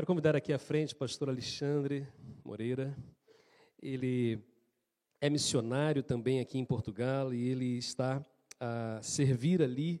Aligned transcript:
Quero 0.00 0.06
convidar 0.06 0.34
aqui 0.34 0.50
à 0.50 0.58
frente 0.58 0.94
o 0.94 0.96
pastor 0.96 1.28
Alexandre 1.28 2.08
Moreira. 2.42 2.96
Ele 3.82 4.42
é 5.20 5.28
missionário 5.28 6.02
também 6.02 6.40
aqui 6.40 6.58
em 6.58 6.64
Portugal 6.64 7.34
e 7.34 7.50
ele 7.50 7.76
está 7.76 8.24
a 8.58 8.98
servir 9.02 9.60
ali 9.60 10.00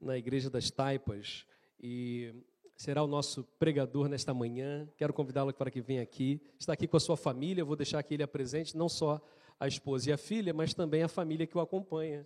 na 0.00 0.16
Igreja 0.16 0.48
das 0.48 0.70
Taipas 0.70 1.44
e 1.82 2.32
será 2.76 3.02
o 3.02 3.08
nosso 3.08 3.42
pregador 3.58 4.06
nesta 4.06 4.32
manhã. 4.32 4.88
Quero 4.96 5.12
convidá-lo 5.12 5.52
para 5.52 5.72
que 5.72 5.80
venha 5.80 6.02
aqui. 6.02 6.40
Está 6.56 6.74
aqui 6.74 6.86
com 6.86 6.96
a 6.96 7.00
sua 7.00 7.16
família, 7.16 7.62
eu 7.62 7.66
vou 7.66 7.74
deixar 7.74 8.00
que 8.04 8.14
ele 8.14 8.22
apresente 8.22 8.76
não 8.76 8.88
só 8.88 9.20
a 9.58 9.66
esposa 9.66 10.10
e 10.10 10.12
a 10.12 10.16
filha, 10.16 10.54
mas 10.54 10.72
também 10.72 11.02
a 11.02 11.08
família 11.08 11.48
que 11.48 11.58
o 11.58 11.60
acompanha. 11.60 12.24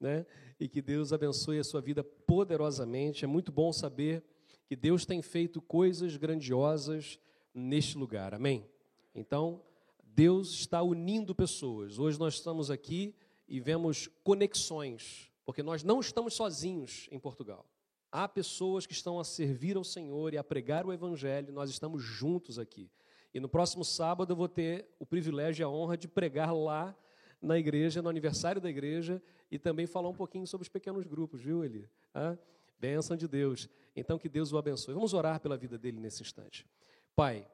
Né? 0.00 0.26
E 0.58 0.66
que 0.66 0.82
Deus 0.82 1.12
abençoe 1.12 1.60
a 1.60 1.64
sua 1.64 1.80
vida 1.80 2.02
poderosamente. 2.02 3.24
É 3.24 3.28
muito 3.28 3.52
bom 3.52 3.72
saber 3.72 4.24
que 4.66 4.74
Deus 4.74 5.06
tem 5.06 5.22
feito 5.22 5.62
coisas 5.62 6.16
grandiosas 6.16 7.18
neste 7.54 7.96
lugar. 7.96 8.34
Amém? 8.34 8.68
Então, 9.14 9.62
Deus 10.02 10.50
está 10.50 10.82
unindo 10.82 11.34
pessoas. 11.34 11.98
Hoje 11.98 12.18
nós 12.18 12.34
estamos 12.34 12.70
aqui 12.70 13.14
e 13.48 13.60
vemos 13.60 14.08
conexões, 14.24 15.30
porque 15.44 15.62
nós 15.62 15.82
não 15.84 16.00
estamos 16.00 16.34
sozinhos 16.34 17.08
em 17.12 17.18
Portugal. 17.18 17.64
Há 18.10 18.28
pessoas 18.28 18.86
que 18.86 18.92
estão 18.92 19.20
a 19.20 19.24
servir 19.24 19.76
ao 19.76 19.84
Senhor 19.84 20.34
e 20.34 20.38
a 20.38 20.44
pregar 20.44 20.86
o 20.86 20.92
Evangelho, 20.92 21.52
nós 21.52 21.70
estamos 21.70 22.02
juntos 22.02 22.58
aqui. 22.58 22.90
E 23.32 23.38
no 23.38 23.48
próximo 23.48 23.84
sábado 23.84 24.32
eu 24.32 24.36
vou 24.36 24.48
ter 24.48 24.88
o 24.98 25.06
privilégio 25.06 25.62
e 25.62 25.64
a 25.64 25.68
honra 25.68 25.96
de 25.96 26.08
pregar 26.08 26.54
lá 26.54 26.96
na 27.40 27.58
igreja, 27.58 28.00
no 28.00 28.08
aniversário 28.08 28.60
da 28.60 28.70
igreja, 28.70 29.22
e 29.50 29.58
também 29.58 29.86
falar 29.86 30.08
um 30.08 30.14
pouquinho 30.14 30.46
sobre 30.46 30.62
os 30.62 30.68
pequenos 30.68 31.06
grupos, 31.06 31.42
viu, 31.42 31.62
Eli? 31.62 31.88
Ah, 32.14 32.36
Bênção 32.78 33.16
de 33.16 33.26
Deus. 33.26 33.68
Então 33.96 34.18
que 34.18 34.28
Deus 34.28 34.52
o 34.52 34.58
abençoe. 34.58 34.94
Vamos 34.94 35.14
orar 35.14 35.40
pela 35.40 35.56
vida 35.56 35.78
dele 35.78 35.98
nesse 35.98 36.22
instante. 36.22 36.66
Pai, 37.14 37.48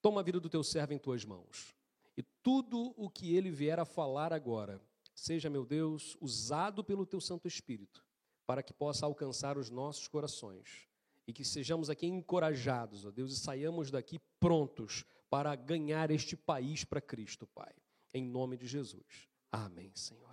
toma 0.00 0.20
a 0.20 0.24
vida 0.24 0.40
do 0.40 0.48
teu 0.48 0.64
servo 0.64 0.94
em 0.94 0.98
tuas 0.98 1.24
mãos. 1.24 1.74
E 2.16 2.22
tudo 2.42 2.94
o 2.96 3.10
que 3.10 3.36
ele 3.36 3.50
vier 3.50 3.78
a 3.78 3.84
falar 3.84 4.32
agora, 4.32 4.80
seja, 5.14 5.50
meu 5.50 5.64
Deus, 5.66 6.16
usado 6.20 6.82
pelo 6.82 7.06
teu 7.06 7.20
Santo 7.20 7.46
Espírito, 7.46 8.04
para 8.46 8.62
que 8.62 8.72
possa 8.72 9.04
alcançar 9.04 9.58
os 9.58 9.70
nossos 9.70 10.08
corações. 10.08 10.88
E 11.26 11.32
que 11.32 11.44
sejamos 11.44 11.88
aqui 11.88 12.06
encorajados, 12.06 13.04
ó 13.04 13.10
Deus, 13.10 13.32
e 13.32 13.36
saiamos 13.36 13.90
daqui 13.90 14.18
prontos 14.40 15.04
para 15.30 15.54
ganhar 15.54 16.10
este 16.10 16.36
país 16.36 16.84
para 16.84 17.00
Cristo, 17.00 17.46
Pai. 17.46 17.72
Em 18.12 18.24
nome 18.24 18.56
de 18.56 18.66
Jesus. 18.66 19.28
Amém, 19.50 19.92
Senhor. 19.94 20.31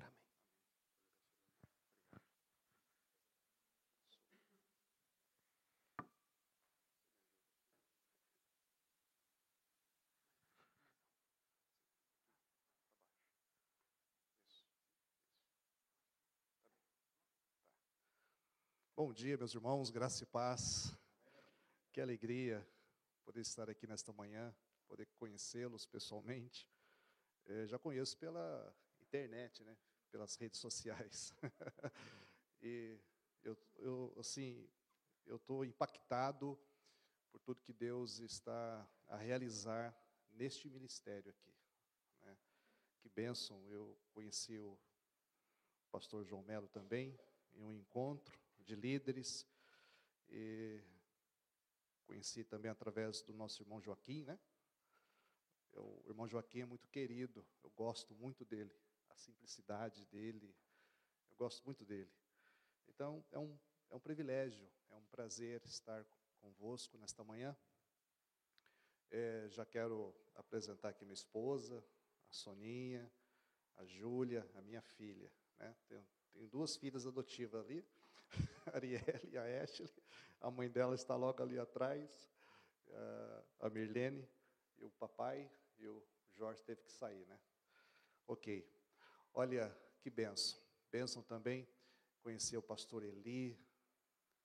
Bom 19.02 19.14
dia, 19.14 19.38
meus 19.38 19.56
irmãos, 19.56 19.90
graça 19.90 20.24
e 20.24 20.26
paz. 20.26 20.94
Que 21.90 22.02
alegria 22.02 22.68
poder 23.24 23.40
estar 23.40 23.70
aqui 23.70 23.88
nesta 23.88 24.12
manhã, 24.12 24.54
poder 24.90 25.06
conhecê-los 25.16 25.86
pessoalmente. 25.86 26.68
É, 27.46 27.66
já 27.66 27.80
conheço 27.80 28.18
pela 28.18 28.76
internet, 29.00 29.64
né? 29.64 29.78
Pelas 30.12 30.36
redes 30.36 30.60
sociais. 30.60 31.34
e 32.62 33.00
eu, 33.42 33.58
eu 33.78 34.14
assim, 34.20 34.70
eu 35.26 35.38
estou 35.38 35.64
impactado 35.64 36.60
por 37.32 37.40
tudo 37.40 37.62
que 37.62 37.72
Deus 37.72 38.20
está 38.20 38.86
a 39.08 39.16
realizar 39.16 39.98
neste 40.32 40.68
ministério 40.68 41.30
aqui. 41.30 41.56
Né? 42.20 42.38
Que 43.00 43.08
bênção! 43.08 43.66
Eu 43.70 43.98
conheci 44.12 44.58
o 44.58 44.78
pastor 45.90 46.26
João 46.26 46.44
Melo 46.44 46.68
também 46.68 47.18
em 47.54 47.64
um 47.64 47.72
encontro 47.72 48.38
de 48.64 48.76
líderes. 48.76 49.48
E 50.30 50.82
conheci 52.06 52.44
também 52.44 52.72
através 52.72 53.22
do 53.22 53.34
nosso 53.34 53.62
irmão 53.62 53.82
Joaquim, 53.82 54.24
né? 54.24 54.40
Eu, 55.74 56.02
o 56.04 56.10
irmão 56.10 56.28
Joaquim 56.28 56.62
é 56.62 56.66
muito 56.66 56.88
querido, 56.90 57.46
eu 57.64 57.70
gosto 57.72 58.16
muito 58.16 58.44
dele, 58.44 58.74
a 59.10 59.16
simplicidade 59.16 60.06
dele, 60.08 60.56
eu 61.30 61.36
gosto 61.36 61.64
muito 61.64 61.86
dele. 61.86 62.12
Então, 62.88 63.24
é 63.32 63.38
um, 63.38 63.58
é 63.92 63.96
um 63.96 64.00
privilégio, 64.00 64.68
é 64.90 64.96
um 64.96 65.06
prazer 65.06 65.64
estar 65.66 66.06
convosco 66.40 66.98
nesta 66.98 67.24
manhã. 67.24 67.56
É, 69.12 69.48
já 69.50 69.66
quero 69.66 70.16
apresentar 70.36 70.90
aqui 70.90 71.06
minha 71.06 71.14
esposa, 71.14 71.84
a 72.28 72.34
Soninha, 72.34 73.12
a 73.76 73.86
Júlia, 73.86 74.50
a 74.56 74.62
minha 74.62 74.82
filha. 74.82 75.32
Né? 75.58 75.76
Tenho, 75.88 76.08
tenho 76.32 76.48
duas 76.48 76.76
filhas 76.76 77.06
adotivas 77.06 77.64
ali, 77.64 77.88
Arielle 78.76 79.38
a 79.38 79.64
Ashley. 79.64 79.90
A 80.42 80.50
mãe 80.50 80.70
dela 80.70 80.96
está 80.96 81.16
logo 81.16 81.42
ali 81.42 81.60
atrás, 81.60 82.32
eh, 82.88 83.44
a 83.60 83.70
Mirlene 83.70 84.28
e 84.78 84.84
o 84.84 84.90
papai, 84.92 85.50
e 85.78 85.88
o 85.88 86.04
Jorge 86.34 86.64
teve 86.64 86.82
que 86.84 86.92
sair, 86.92 87.26
né? 87.28 87.40
Ok. 88.28 88.68
Olha, 89.34 89.76
que 90.00 90.10
benção. 90.10 90.60
Benção 90.92 91.22
também 91.22 91.68
conhecer 92.22 92.58
o 92.58 92.62
pastor 92.62 93.04
Eli. 93.04 93.60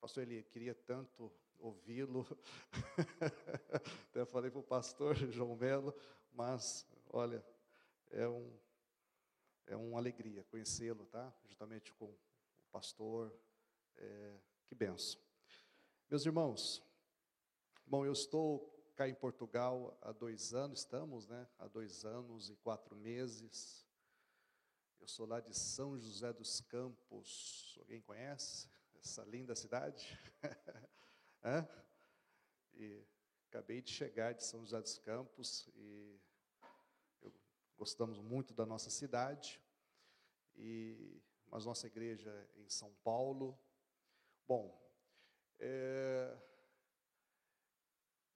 Pastor 0.00 0.24
Eli, 0.24 0.42
queria 0.44 0.74
tanto 0.74 1.32
ouvi-lo. 1.58 2.26
Até 4.10 4.24
falei 4.26 4.50
para 4.50 4.60
o 4.60 4.64
pastor 4.64 5.14
João 5.16 5.56
Melo, 5.56 5.94
mas, 6.32 6.86
olha, 7.08 7.44
é 8.10 8.28
um 8.28 8.58
é 9.66 9.76
uma 9.76 9.98
alegria 9.98 10.44
conhecê-lo, 10.44 11.06
tá? 11.06 11.32
Juntamente 11.46 11.92
com 11.94 12.04
o 12.04 12.18
pastor, 12.70 13.34
é, 13.96 14.40
que 14.66 14.74
benção. 14.74 15.20
Meus 16.10 16.24
irmãos, 16.26 16.82
bom, 17.86 18.04
eu 18.04 18.12
estou 18.12 18.70
cá 18.94 19.08
em 19.08 19.14
Portugal 19.14 19.98
há 20.02 20.12
dois 20.12 20.54
anos, 20.54 20.80
estamos, 20.80 21.26
né? 21.26 21.48
Há 21.58 21.66
dois 21.66 22.04
anos 22.04 22.50
e 22.50 22.56
quatro 22.56 22.94
meses. 22.94 23.86
Eu 25.00 25.08
sou 25.08 25.26
lá 25.26 25.40
de 25.40 25.54
São 25.54 25.98
José 25.98 26.32
dos 26.32 26.60
Campos. 26.60 27.76
Alguém 27.78 28.00
conhece 28.00 28.68
essa 28.94 29.24
linda 29.24 29.54
cidade? 29.54 30.18
Hã? 31.42 31.68
E 32.74 33.04
acabei 33.48 33.82
de 33.82 33.90
chegar 33.90 34.32
de 34.32 34.44
São 34.44 34.60
José 34.60 34.80
dos 34.80 34.98
Campos 34.98 35.68
e 35.74 36.20
eu, 37.20 37.32
gostamos 37.76 38.18
muito 38.18 38.54
da 38.54 38.64
nossa 38.64 38.90
cidade. 38.90 39.60
E 40.56 41.20
mas 41.54 41.66
nossa 41.66 41.86
igreja 41.86 42.30
é 42.56 42.62
em 42.62 42.68
São 42.68 42.92
Paulo, 43.04 43.56
Bom, 44.46 44.78
é, 45.58 46.36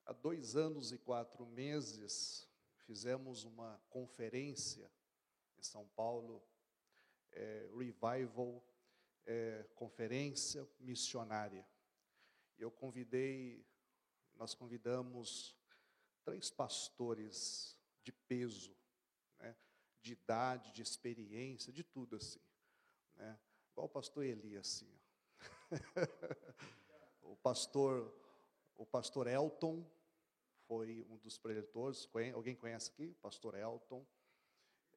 há 0.07 0.11
dois 0.11 0.55
anos 0.55 0.91
e 0.91 0.97
quatro 0.97 1.45
meses 1.45 2.49
fizemos 2.77 3.43
uma 3.43 3.79
conferência 3.91 4.91
em 5.55 5.61
São 5.61 5.87
Paulo, 5.89 6.43
é, 7.31 7.69
Revival, 7.77 8.65
é, 9.23 9.69
conferência 9.75 10.67
missionária. 10.79 11.63
Eu 12.57 12.71
convidei, 12.71 13.63
nós 14.33 14.55
convidamos 14.55 15.55
três 16.23 16.49
pastores 16.49 17.77
de 18.01 18.11
peso, 18.11 18.75
né, 19.37 19.55
de 20.01 20.13
idade, 20.13 20.71
de 20.71 20.81
experiência, 20.81 21.71
de 21.71 21.83
tudo 21.83 22.15
assim, 22.15 22.41
né, 23.15 23.39
igual 23.71 23.85
o 23.85 23.89
pastor 23.89 24.23
Elias, 24.25 24.67
assim, 24.67 24.98
o 27.21 27.35
pastor, 27.37 28.13
o 28.75 28.85
pastor 28.85 29.27
Elton 29.27 29.85
foi 30.67 31.05
um 31.09 31.17
dos 31.17 31.37
preletores. 31.37 32.07
Alguém 32.33 32.55
conhece 32.55 32.91
aqui? 32.91 33.13
Pastor 33.21 33.55
Elton, 33.55 34.05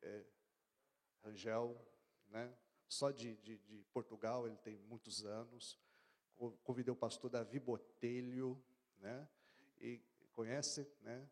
é, 0.01 0.25
Rangel, 1.23 1.77
né? 2.29 2.55
Só 2.89 3.11
de, 3.11 3.37
de, 3.37 3.57
de, 3.59 3.85
Portugal, 3.93 4.47
ele 4.47 4.57
tem 4.57 4.79
muitos 4.79 5.25
anos. 5.25 5.79
Convidei 6.65 6.93
o 6.93 6.97
pastor 6.97 7.31
Davi 7.31 7.59
Botelho, 7.59 8.63
né? 8.99 9.29
E 9.79 10.01
conhece, 10.33 10.87
né? 11.01 11.29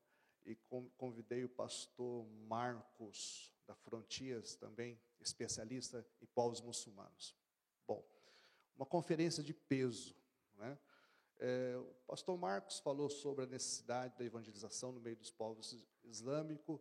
E 0.47 0.55
convidei 0.97 1.45
o 1.45 1.49
pastor 1.49 2.27
Marcos 2.47 3.53
da 3.67 3.75
Frontiers 3.75 4.57
também, 4.57 4.99
especialista 5.21 6.07
em 6.21 6.27
povos 6.27 6.61
muçulmanos 6.61 7.37
uma 8.81 8.87
conferência 8.87 9.43
de 9.43 9.53
peso. 9.53 10.17
Né? 10.55 10.79
É, 11.39 11.77
o 11.77 11.95
pastor 12.07 12.39
Marcos 12.39 12.79
falou 12.79 13.11
sobre 13.11 13.45
a 13.45 13.47
necessidade 13.47 14.17
da 14.17 14.25
evangelização 14.25 14.91
no 14.91 14.99
meio 14.99 15.17
dos 15.17 15.31
povos 15.31 15.77
islâmicos. 16.03 16.81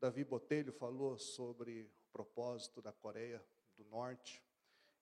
Davi 0.00 0.24
Botelho 0.24 0.72
falou 0.72 1.16
sobre 1.16 1.82
o 1.82 2.10
propósito 2.10 2.82
da 2.82 2.92
Coreia 2.92 3.46
do 3.76 3.84
Norte. 3.84 4.42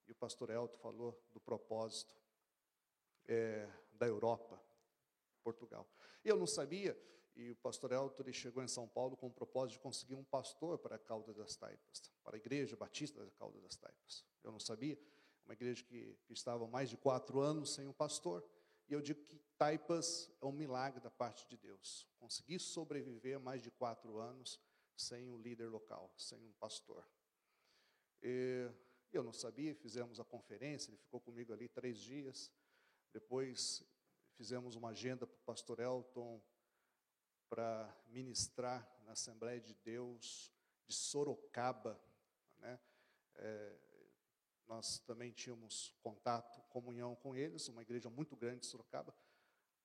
E 0.06 0.12
o 0.12 0.14
pastor 0.14 0.50
Elton 0.50 0.76
falou 0.76 1.18
do 1.32 1.40
propósito 1.40 2.14
é, 3.26 3.66
da 3.94 4.06
Europa. 4.06 4.62
Portugal. 5.42 5.86
Eu 6.24 6.38
não 6.38 6.46
sabia, 6.46 6.98
e 7.36 7.50
o 7.50 7.56
pastor 7.56 7.92
Elton 7.92 8.32
chegou 8.32 8.62
em 8.62 8.68
São 8.68 8.88
Paulo 8.88 9.16
com 9.16 9.26
o 9.26 9.30
propósito 9.30 9.76
de 9.76 9.80
conseguir 9.80 10.14
um 10.14 10.24
pastor 10.24 10.78
para 10.78 10.96
a 10.96 10.98
Calda 10.98 11.34
das 11.34 11.54
Taipas, 11.54 12.10
para 12.22 12.36
a 12.36 12.38
Igreja 12.38 12.76
Batista 12.76 13.22
da 13.22 13.30
Calda 13.32 13.60
das 13.60 13.76
Taipas. 13.76 14.24
Eu 14.42 14.50
não 14.50 14.58
sabia, 14.58 14.98
uma 15.44 15.52
igreja 15.52 15.84
que, 15.84 16.16
estava 16.30 16.66
mais 16.66 16.88
de 16.88 16.96
quatro 16.96 17.40
anos 17.40 17.74
sem 17.74 17.86
um 17.86 17.92
pastor, 17.92 18.44
e 18.88 18.92
eu 18.92 19.00
digo 19.00 19.22
que 19.22 19.38
Taipas 19.56 20.30
é 20.40 20.46
um 20.46 20.52
milagre 20.52 21.00
da 21.00 21.10
parte 21.10 21.46
de 21.48 21.56
Deus. 21.56 22.06
Consegui 22.18 22.58
sobreviver 22.58 23.38
mais 23.40 23.62
de 23.62 23.70
quatro 23.70 24.18
anos 24.18 24.60
sem 24.96 25.28
um 25.28 25.38
líder 25.38 25.68
local, 25.68 26.12
sem 26.16 26.44
um 26.44 26.52
pastor. 26.54 27.06
E 28.22 28.70
eu 29.12 29.22
não 29.22 29.32
sabia, 29.32 29.74
fizemos 29.74 30.20
a 30.20 30.24
conferência, 30.24 30.90
ele 30.90 30.98
ficou 30.98 31.20
comigo 31.20 31.52
ali 31.52 31.68
três 31.68 31.98
dias. 31.98 32.50
Depois 33.12 33.82
fizemos 34.34 34.76
uma 34.76 34.90
agenda 34.90 35.26
para 35.26 35.36
o 35.36 35.44
pastor 35.44 35.80
Elton 35.80 36.42
para 37.48 37.96
ministrar 38.06 38.86
na 39.04 39.12
Assembleia 39.12 39.60
de 39.60 39.74
Deus 39.74 40.52
de 40.86 40.94
Sorocaba. 40.94 42.00
Né? 42.58 42.80
É, 43.36 43.78
nós 44.68 44.98
também 45.00 45.32
tínhamos 45.32 45.94
contato, 46.02 46.62
comunhão 46.68 47.14
com 47.16 47.34
eles, 47.34 47.68
uma 47.68 47.82
igreja 47.82 48.08
muito 48.10 48.36
grande 48.36 48.60
de 48.60 48.66
Sorocaba, 48.66 49.14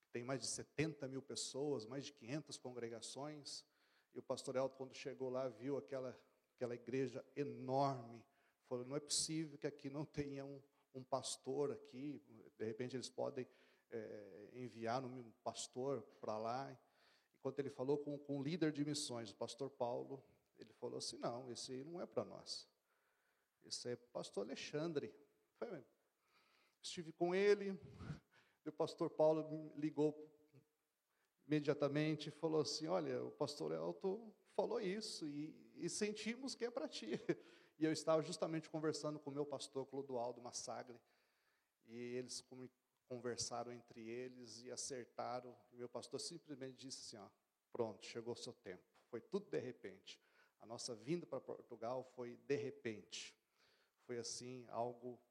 que 0.01 0.09
tem 0.11 0.23
mais 0.23 0.41
de 0.41 0.47
70 0.47 1.07
mil 1.07 1.21
pessoas, 1.21 1.85
mais 1.85 2.05
de 2.05 2.13
500 2.13 2.57
congregações. 2.57 3.65
E 4.13 4.19
o 4.19 4.23
pastor 4.23 4.55
Elton, 4.55 4.75
quando 4.75 4.95
chegou 4.95 5.29
lá, 5.29 5.47
viu 5.49 5.77
aquela, 5.77 6.17
aquela 6.55 6.75
igreja 6.75 7.23
enorme. 7.35 8.23
Falou: 8.67 8.85
não 8.85 8.95
é 8.95 8.99
possível 8.99 9.57
que 9.57 9.67
aqui 9.67 9.89
não 9.89 10.05
tenha 10.05 10.45
um, 10.45 10.61
um 10.93 11.03
pastor 11.03 11.71
aqui. 11.71 12.21
De 12.57 12.65
repente 12.65 12.95
eles 12.95 13.09
podem 13.09 13.47
é, 13.91 14.49
enviar 14.53 15.03
um 15.05 15.31
pastor 15.43 16.01
para 16.19 16.37
lá. 16.37 16.71
E 16.71 17.37
quando 17.41 17.59
ele 17.59 17.69
falou 17.69 17.97
com, 17.97 18.17
com 18.17 18.39
o 18.39 18.43
líder 18.43 18.71
de 18.71 18.83
missões, 18.85 19.31
o 19.31 19.35
pastor 19.35 19.69
Paulo, 19.69 20.23
ele 20.57 20.73
falou 20.73 20.97
assim: 20.97 21.17
não, 21.17 21.51
esse 21.51 21.83
não 21.83 22.01
é 22.01 22.05
para 22.05 22.25
nós. 22.25 22.67
Esse 23.65 23.89
é 23.89 23.95
pastor 23.95 24.45
Alexandre. 24.45 25.13
Foi, 25.57 25.83
estive 26.81 27.11
com 27.11 27.33
ele, 27.35 27.71
o 28.65 28.71
pastor 28.71 29.09
Paulo 29.09 29.49
me 29.49 29.71
ligou 29.75 30.15
imediatamente 31.47 32.29
e 32.29 32.31
falou 32.31 32.61
assim: 32.61 32.87
Olha, 32.87 33.23
o 33.23 33.31
pastor 33.31 33.71
Elton 33.71 34.31
falou 34.55 34.79
isso 34.79 35.27
e, 35.27 35.55
e 35.75 35.89
sentimos 35.89 36.55
que 36.55 36.65
é 36.65 36.71
para 36.71 36.87
ti. 36.87 37.11
E 37.81 37.85
eu 37.85 37.93
estava 37.93 38.21
justamente 38.21 38.69
conversando 38.69 39.17
com 39.17 39.29
o 39.29 39.33
meu 39.33 39.45
pastor 39.45 39.85
Clodoaldo 39.85 40.41
Massagli, 40.41 40.99
e 41.87 41.95
eles 41.95 42.45
conversaram 43.07 43.71
entre 43.71 44.05
eles 44.05 44.61
e 44.63 44.69
acertaram. 44.69 45.57
E 45.71 45.77
meu 45.77 45.87
pastor 45.87 46.19
simplesmente 46.19 46.75
disse 46.75 47.15
assim: 47.15 47.25
ó, 47.25 47.29
Pronto, 47.71 48.05
chegou 48.05 48.33
o 48.33 48.37
seu 48.37 48.53
tempo. 48.53 48.83
Foi 49.09 49.21
tudo 49.21 49.49
de 49.49 49.59
repente. 49.59 50.21
A 50.59 50.65
nossa 50.65 50.93
vinda 50.93 51.25
para 51.25 51.39
Portugal 51.39 52.03
foi 52.03 52.35
de 52.35 52.55
repente. 52.55 53.33
Foi 54.09 54.17
assim, 54.17 54.65
algo 54.69 55.21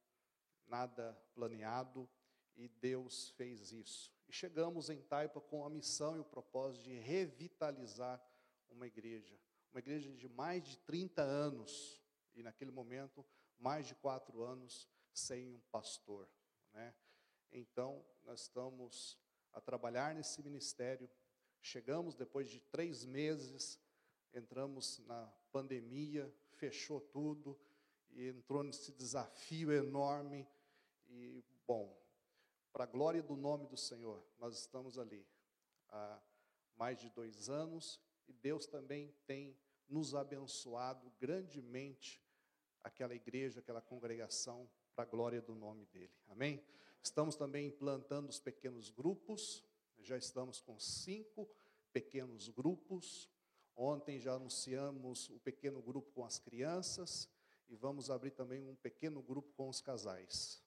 nada 0.69 1.13
planeado, 1.35 2.09
e 2.55 2.69
Deus 2.69 3.31
fez 3.31 3.73
isso. 3.73 4.15
E 4.29 4.33
chegamos 4.33 4.89
em 4.89 5.03
Taipa 5.03 5.41
com 5.41 5.65
a 5.65 5.69
missão 5.69 6.17
e 6.17 6.21
o 6.21 6.25
propósito 6.25 6.85
de 6.85 6.97
revitalizar 6.97 8.25
uma 8.71 8.87
igreja. 8.87 9.37
Uma 9.73 9.81
igreja 9.81 10.13
de 10.13 10.29
mais 10.29 10.63
de 10.63 10.79
30 10.79 11.23
anos, 11.23 12.01
e 12.37 12.41
naquele 12.45 12.71
momento, 12.71 13.27
mais 13.59 13.85
de 13.85 13.97
quatro 13.97 14.45
anos 14.45 14.89
sem 15.13 15.45
um 15.45 15.59
pastor. 15.73 16.29
Né? 16.73 16.95
Então, 17.51 18.07
nós 18.23 18.43
estamos 18.43 19.19
a 19.53 19.61
trabalhar 19.61 20.15
nesse 20.15 20.41
ministério. 20.41 21.11
Chegamos 21.61 22.15
depois 22.15 22.49
de 22.49 22.61
três 22.61 23.05
meses, 23.05 23.77
entramos 24.33 25.01
na 25.01 25.27
pandemia, 25.51 26.33
fechou 26.53 27.01
tudo, 27.01 27.59
e 28.13 28.29
entrou 28.29 28.63
nesse 28.63 28.93
desafio 28.93 29.73
enorme. 29.73 30.47
E, 31.09 31.45
bom, 31.67 31.97
para 32.73 32.85
a 32.85 32.87
glória 32.87 33.23
do 33.23 33.37
nome 33.37 33.67
do 33.67 33.77
Senhor, 33.77 34.25
nós 34.39 34.59
estamos 34.59 34.99
ali 34.99 35.27
há 35.89 36.21
mais 36.77 36.99
de 36.99 37.11
dois 37.11 37.49
anos 37.49 38.01
e 38.27 38.33
Deus 38.33 38.67
também 38.67 39.15
tem 39.27 39.57
nos 39.89 40.15
abençoado 40.15 41.11
grandemente 41.19 42.23
aquela 42.83 43.15
igreja, 43.15 43.61
aquela 43.61 43.81
congregação, 43.81 44.69
para 44.95 45.05
a 45.05 45.07
glória 45.07 45.41
do 45.41 45.55
nome 45.55 45.87
dele. 45.87 46.13
Amém? 46.29 46.63
Estamos 47.03 47.37
também 47.37 47.69
implantando 47.69 48.29
os 48.29 48.41
pequenos 48.41 48.91
grupos, 48.91 49.65
já 50.01 50.17
estamos 50.17 50.61
com 50.61 50.79
cinco 50.79 51.49
pequenos 51.93 52.49
grupos. 52.49 53.31
Ontem 53.77 54.19
já 54.19 54.35
anunciamos 54.35 55.31
o 55.31 55.39
pequeno 55.39 55.81
grupo 55.81 56.11
com 56.13 56.25
as 56.25 56.39
crianças 56.39 57.31
e 57.69 57.77
vamos 57.77 58.11
abrir 58.11 58.31
também 58.31 58.67
um 58.67 58.75
pequeno 58.77 59.23
grupo 59.23 59.53
com 59.53 59.69
os 59.69 59.81
casais. 59.81 60.63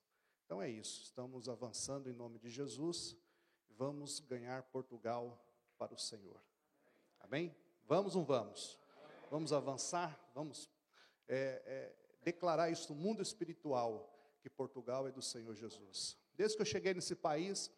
Então 0.46 0.62
é 0.62 0.70
isso, 0.70 1.02
estamos 1.02 1.48
avançando 1.48 2.10
em 2.10 2.14
nome 2.14 2.38
de 2.38 2.50
Jesus, 2.50 3.18
vamos 3.70 4.20
ganhar 4.20 4.64
Portugal 4.64 5.44
para 5.78 5.94
o 5.94 5.98
Senhor. 5.98 6.42
Amém? 7.20 7.56
Vamos 7.86 8.16
ou 8.16 8.24
vamos? 8.24 8.80
Vamos 9.30 9.54
avançar, 9.54 10.20
vamos 10.34 10.70
é, 11.28 11.62
é, 11.66 11.96
declarar 12.22 12.70
isso 12.70 12.94
no 12.94 13.00
mundo 13.00 13.22
espiritual, 13.22 14.14
que 14.42 14.50
Portugal 14.50 15.08
é 15.08 15.12
do 15.12 15.22
Senhor 15.22 15.56
Jesus. 15.56 16.18
Desde 16.36 16.56
que 16.56 16.62
eu 16.62 16.66
cheguei 16.66 16.94
nesse 16.94 17.16
país, 17.16 17.72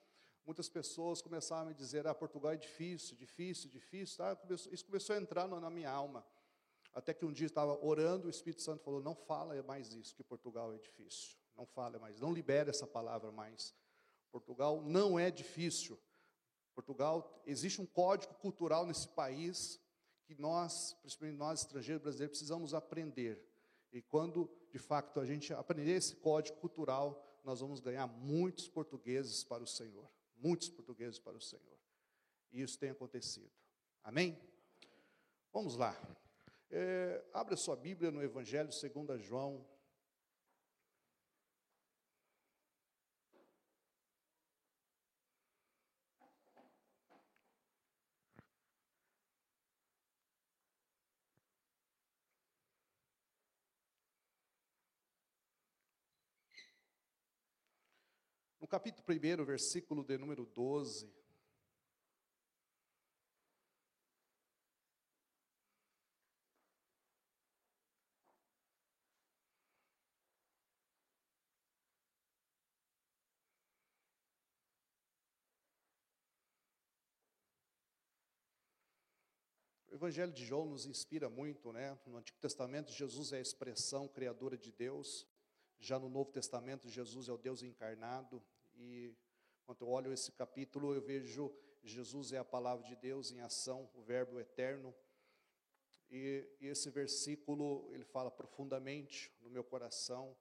muitas 0.45 0.69
pessoas 0.69 1.21
começaram 1.21 1.63
a 1.63 1.65
me 1.65 1.73
dizer: 1.73 2.07
ah, 2.07 2.15
Portugal 2.15 2.53
é 2.53 2.57
difícil, 2.57 3.15
difícil, 3.15 3.69
difícil. 3.69 4.17
Tá? 4.17 4.37
Isso 4.71 4.85
começou 4.85 5.15
a 5.15 5.19
entrar 5.19 5.47
na 5.47 5.69
minha 5.69 5.89
alma. 5.89 6.25
Até 6.93 7.13
que 7.13 7.25
um 7.25 7.31
dia 7.31 7.47
estava 7.47 7.73
orando, 7.83 8.27
o 8.27 8.29
Espírito 8.29 8.61
Santo 8.61 8.83
falou: 8.83 9.01
não 9.01 9.15
fala 9.15 9.61
mais 9.63 9.93
isso, 9.93 10.15
que 10.15 10.23
Portugal 10.23 10.73
é 10.73 10.77
difícil. 10.77 11.37
Não 11.55 11.65
fala 11.65 11.99
mais, 11.99 12.19
não 12.19 12.33
libere 12.33 12.69
essa 12.69 12.87
palavra 12.87 13.31
mais. 13.31 13.73
Portugal 14.31 14.81
não 14.81 15.19
é 15.19 15.29
difícil. 15.29 15.99
Portugal, 16.73 17.41
existe 17.45 17.79
um 17.79 17.85
código 17.85 18.33
cultural 18.35 18.85
nesse 18.85 19.07
país 19.07 19.79
que 20.25 20.33
nós, 20.35 20.93
principalmente 21.01 21.37
nós 21.37 21.59
estrangeiros 21.61 22.01
brasileiros, 22.01 22.37
precisamos 22.37 22.73
aprender. 22.73 23.39
E 23.91 24.01
quando, 24.01 24.49
de 24.71 24.79
fato, 24.79 25.19
a 25.19 25.25
gente 25.25 25.53
aprender 25.53 25.91
esse 25.91 26.15
código 26.15 26.57
cultural, 26.57 27.23
nós 27.43 27.59
vamos 27.59 27.79
ganhar 27.79 28.07
muitos 28.07 28.67
portugueses 28.67 29.43
para 29.43 29.61
o 29.61 29.67
Senhor. 29.67 30.09
Muitos 30.35 30.69
portugueses 30.69 31.19
para 31.19 31.37
o 31.37 31.41
Senhor. 31.41 31.77
E 32.51 32.61
isso 32.61 32.79
tem 32.79 32.89
acontecido. 32.89 33.51
Amém? 34.03 34.39
Vamos 35.51 35.75
lá. 35.75 35.95
É, 36.75 37.23
abra 37.31 37.55
sua 37.55 37.75
Bíblia 37.75 38.09
no 38.09 38.23
Evangelho 38.23 38.71
segundo 38.71 39.15
João, 39.19 39.63
No 58.59 58.67
capítulo 58.67 59.05
1, 59.05 59.45
versículo 59.45 60.03
de 60.05 60.17
número 60.17 60.45
12. 60.45 61.11
O 79.92 79.92
Evangelho 80.03 80.33
de 80.33 80.43
João 80.43 80.65
nos 80.65 80.85
inspira 80.85 81.29
muito, 81.29 81.71
né? 81.71 81.97
No 82.05 82.17
Antigo 82.17 82.37
Testamento, 82.37 82.91
Jesus 82.91 83.31
é 83.31 83.37
a 83.37 83.39
expressão 83.39 84.05
criadora 84.05 84.57
de 84.57 84.69
Deus. 84.69 85.25
Já 85.79 85.97
no 85.97 86.09
Novo 86.09 86.29
Testamento, 86.29 86.89
Jesus 86.89 87.29
é 87.29 87.31
o 87.31 87.37
Deus 87.37 87.63
encarnado. 87.63 88.43
E 88.75 89.15
quando 89.65 89.85
eu 89.85 89.87
olho 89.87 90.11
esse 90.11 90.33
capítulo, 90.33 90.93
eu 90.93 91.01
vejo 91.01 91.55
Jesus 91.85 92.33
é 92.33 92.37
a 92.37 92.43
palavra 92.43 92.85
de 92.85 92.97
Deus 92.97 93.31
em 93.31 93.39
ação, 93.39 93.89
o 93.93 94.01
Verbo 94.01 94.41
eterno. 94.41 94.93
E, 96.11 96.45
e 96.59 96.67
esse 96.67 96.89
versículo, 96.89 97.89
ele 97.93 98.03
fala 98.03 98.29
profundamente 98.29 99.31
no 99.39 99.49
meu 99.49 99.63
coração, 99.63 100.35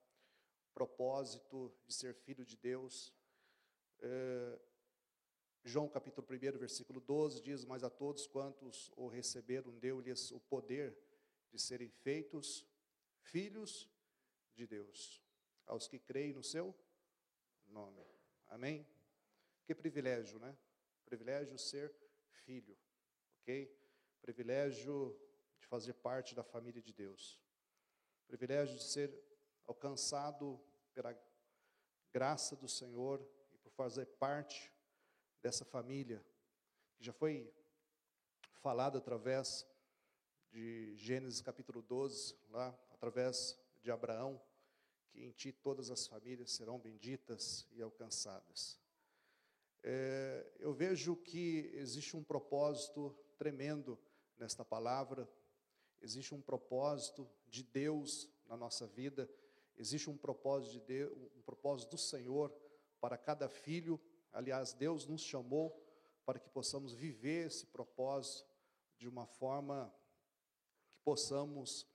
propósito 0.74 1.72
de 1.86 1.94
ser 1.94 2.16
filho 2.16 2.44
de 2.44 2.56
Deus. 2.56 3.14
É, 4.00 4.58
João 5.64 5.88
capítulo 5.88 6.26
1, 6.26 6.58
versículo 6.58 7.00
12 7.00 7.40
diz: 7.40 7.64
Mas 7.64 7.84
a 7.84 7.90
todos 7.90 8.26
quantos 8.26 8.90
o 8.96 9.06
receberam, 9.06 9.78
deu-lhes 9.78 10.30
o 10.32 10.40
poder 10.40 10.96
de 11.50 11.58
serem 11.58 11.88
feitos 11.88 12.66
filhos 13.20 13.88
de 14.54 14.66
Deus, 14.66 15.22
aos 15.66 15.86
que 15.86 15.98
creem 15.98 16.32
no 16.32 16.42
seu 16.42 16.74
nome. 17.66 18.04
Amém? 18.48 18.86
Que 19.64 19.74
privilégio, 19.74 20.38
né? 20.38 20.56
privilégio 21.12 21.58
ser 21.58 21.94
filho, 22.30 22.74
ok? 23.42 23.70
Privilégio 24.22 25.14
de 25.60 25.66
fazer 25.66 25.92
parte 25.92 26.34
da 26.34 26.42
família 26.42 26.80
de 26.80 26.90
Deus, 26.90 27.38
privilégio 28.26 28.76
de 28.76 28.82
ser 28.82 29.14
alcançado 29.66 30.58
pela 30.94 31.14
graça 32.10 32.56
do 32.56 32.66
Senhor 32.66 33.20
e 33.52 33.58
por 33.58 33.70
fazer 33.72 34.06
parte 34.06 34.71
dessa 35.42 35.64
família, 35.64 36.24
que 36.94 37.04
já 37.04 37.12
foi 37.12 37.52
falado 38.60 38.96
através 38.96 39.66
de 40.50 40.94
Gênesis 40.96 41.40
capítulo 41.40 41.82
12, 41.82 42.36
lá, 42.50 42.78
através 42.92 43.58
de 43.82 43.90
Abraão, 43.90 44.40
que 45.10 45.24
em 45.24 45.32
ti 45.32 45.50
todas 45.50 45.90
as 45.90 46.06
famílias 46.06 46.52
serão 46.52 46.78
benditas 46.78 47.66
e 47.72 47.82
alcançadas. 47.82 48.78
É, 49.82 50.46
eu 50.60 50.72
vejo 50.72 51.16
que 51.16 51.72
existe 51.74 52.16
um 52.16 52.22
propósito 52.22 53.12
tremendo 53.36 53.98
nesta 54.38 54.64
palavra, 54.64 55.28
existe 56.00 56.32
um 56.34 56.40
propósito 56.40 57.28
de 57.48 57.64
Deus 57.64 58.30
na 58.46 58.56
nossa 58.56 58.86
vida, 58.86 59.28
existe 59.76 60.08
um 60.08 60.16
propósito 60.16 60.74
de 60.74 60.80
Deus, 60.80 61.18
um 61.34 61.42
propósito 61.42 61.90
do 61.90 61.98
Senhor 61.98 62.54
para 63.00 63.18
cada 63.18 63.48
filho. 63.48 64.00
Aliás, 64.32 64.72
Deus 64.72 65.06
nos 65.06 65.22
chamou 65.22 65.78
para 66.24 66.38
que 66.38 66.48
possamos 66.48 66.92
viver 66.92 67.46
esse 67.46 67.66
propósito 67.66 68.48
de 68.96 69.08
uma 69.08 69.26
forma 69.26 69.92
que 70.88 70.98
possamos 70.98 71.86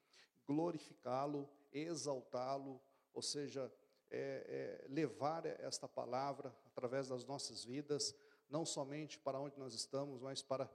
glorificá-lo, 0.45 1.49
exaltá-lo, 1.71 2.81
ou 3.13 3.21
seja, 3.21 3.71
é, 4.09 4.85
é, 4.85 4.87
levar 4.87 5.45
esta 5.45 5.87
palavra 5.87 6.55
através 6.65 7.07
das 7.07 7.25
nossas 7.25 7.63
vidas, 7.63 8.15
não 8.49 8.65
somente 8.65 9.17
para 9.19 9.39
onde 9.39 9.57
nós 9.57 9.73
estamos, 9.73 10.21
mas 10.21 10.41
para 10.41 10.69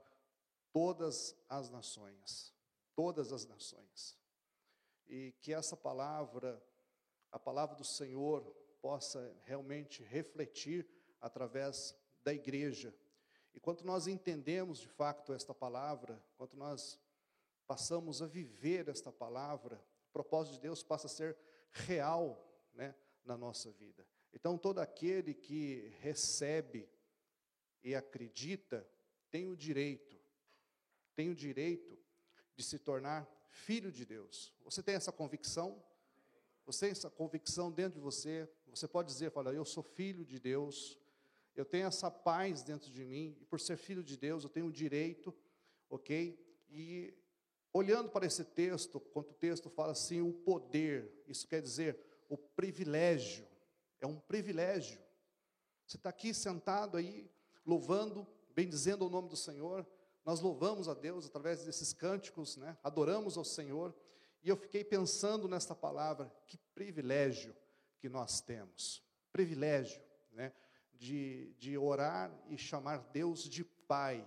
todas 0.71 1.35
as 1.49 1.69
nações, 1.69 2.53
todas 2.95 3.31
as 3.31 3.45
nações. 3.45 4.17
E 5.07 5.33
que 5.39 5.53
essa 5.53 5.77
palavra, 5.77 6.61
a 7.31 7.39
palavra 7.39 7.75
do 7.75 7.83
Senhor, 7.85 8.43
possa 8.81 9.33
realmente 9.45 10.03
refletir 10.03 10.87
através 11.23 11.95
da 12.21 12.33
igreja. 12.33 12.93
E 13.53 13.59
quando 13.59 13.83
nós 13.83 14.07
entendemos 14.07 14.79
de 14.79 14.89
fato 14.89 15.33
esta 15.33 15.53
palavra, 15.53 16.21
quando 16.37 16.55
nós 16.55 16.99
passamos 17.65 18.21
a 18.21 18.27
viver 18.27 18.89
esta 18.89 19.11
palavra, 19.11 19.83
o 20.09 20.11
propósito 20.11 20.55
de 20.55 20.59
Deus 20.59 20.83
passa 20.83 21.07
a 21.07 21.09
ser 21.09 21.37
real 21.71 22.45
né, 22.73 22.93
na 23.23 23.37
nossa 23.37 23.71
vida. 23.71 24.05
Então, 24.33 24.57
todo 24.57 24.79
aquele 24.79 25.33
que 25.33 25.95
recebe 26.01 26.89
e 27.81 27.95
acredita 27.95 28.87
tem 29.31 29.47
o 29.47 29.55
direito, 29.55 30.19
tem 31.15 31.29
o 31.29 31.35
direito 31.35 31.97
de 32.55 32.63
se 32.63 32.77
tornar 32.77 33.27
filho 33.47 33.91
de 33.91 34.05
Deus. 34.05 34.53
Você 34.63 34.83
tem 34.83 34.95
essa 34.95 35.11
convicção? 35.11 35.83
Você 36.65 36.85
tem 36.85 36.91
essa 36.91 37.09
convicção 37.09 37.71
dentro 37.71 37.99
de 37.99 38.03
você? 38.03 38.49
Você 38.67 38.87
pode 38.87 39.11
dizer, 39.11 39.31
fala, 39.31 39.53
eu 39.53 39.65
sou 39.65 39.83
filho 39.83 40.25
de 40.25 40.39
Deus, 40.39 40.99
eu 41.55 41.65
tenho 41.65 41.87
essa 41.87 42.09
paz 42.09 42.63
dentro 42.63 42.89
de 42.89 43.05
mim, 43.05 43.37
e 43.39 43.45
por 43.45 43.59
ser 43.59 43.77
filho 43.77 44.03
de 44.03 44.17
Deus, 44.17 44.43
eu 44.43 44.49
tenho 44.49 44.67
o 44.67 44.71
direito, 44.71 45.33
ok? 45.89 46.39
E 46.69 47.13
olhando 47.71 48.09
para 48.09 48.25
esse 48.25 48.43
texto, 48.43 48.99
quando 48.99 49.31
o 49.31 49.33
texto 49.33 49.69
fala 49.69 49.91
assim, 49.91 50.21
o 50.21 50.33
poder, 50.33 51.23
isso 51.27 51.47
quer 51.47 51.61
dizer 51.61 51.99
o 52.29 52.37
privilégio, 52.37 53.47
é 54.01 54.07
um 54.07 54.19
privilégio. 54.19 54.99
Você 55.85 55.97
está 55.97 56.09
aqui 56.09 56.33
sentado 56.33 56.97
aí, 56.97 57.29
louvando, 57.65 58.27
bendizendo 58.55 59.05
o 59.05 59.09
nome 59.09 59.29
do 59.29 59.35
Senhor. 59.35 59.85
Nós 60.25 60.39
louvamos 60.39 60.87
a 60.87 60.93
Deus 60.93 61.25
através 61.25 61.63
desses 61.63 61.93
cânticos, 61.93 62.57
né? 62.57 62.77
adoramos 62.83 63.37
ao 63.37 63.43
Senhor. 63.43 63.93
E 64.41 64.49
eu 64.49 64.57
fiquei 64.57 64.83
pensando 64.83 65.47
nesta 65.47 65.75
palavra, 65.75 66.31
que 66.47 66.57
privilégio 66.73 67.55
que 67.99 68.09
nós 68.09 68.41
temos. 68.41 69.01
Privilégio, 69.31 70.01
né? 70.31 70.51
De, 71.03 71.53
de 71.59 71.77
orar 71.77 72.31
e 72.47 72.57
chamar 72.57 73.09
Deus 73.11 73.43
de 73.43 73.65
Pai. 73.65 74.25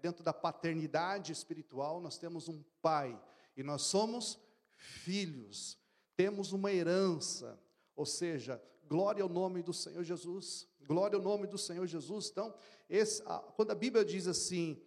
Dentro 0.00 0.22
da 0.22 0.32
paternidade 0.32 1.32
espiritual, 1.32 2.00
nós 2.00 2.16
temos 2.16 2.48
um 2.48 2.62
Pai. 2.80 3.20
E 3.56 3.64
nós 3.64 3.82
somos 3.82 4.38
filhos. 4.76 5.76
Temos 6.14 6.52
uma 6.52 6.70
herança. 6.70 7.58
Ou 7.96 8.06
seja, 8.06 8.62
glória 8.86 9.24
ao 9.24 9.28
nome 9.28 9.64
do 9.64 9.72
Senhor 9.72 10.04
Jesus. 10.04 10.68
Glória 10.86 11.16
ao 11.16 11.22
nome 11.22 11.48
do 11.48 11.58
Senhor 11.58 11.88
Jesus. 11.88 12.28
Então, 12.30 12.54
esse, 12.88 13.20
a, 13.26 13.40
quando 13.40 13.72
a 13.72 13.74
Bíblia 13.74 14.04
diz 14.04 14.28
assim, 14.28 14.80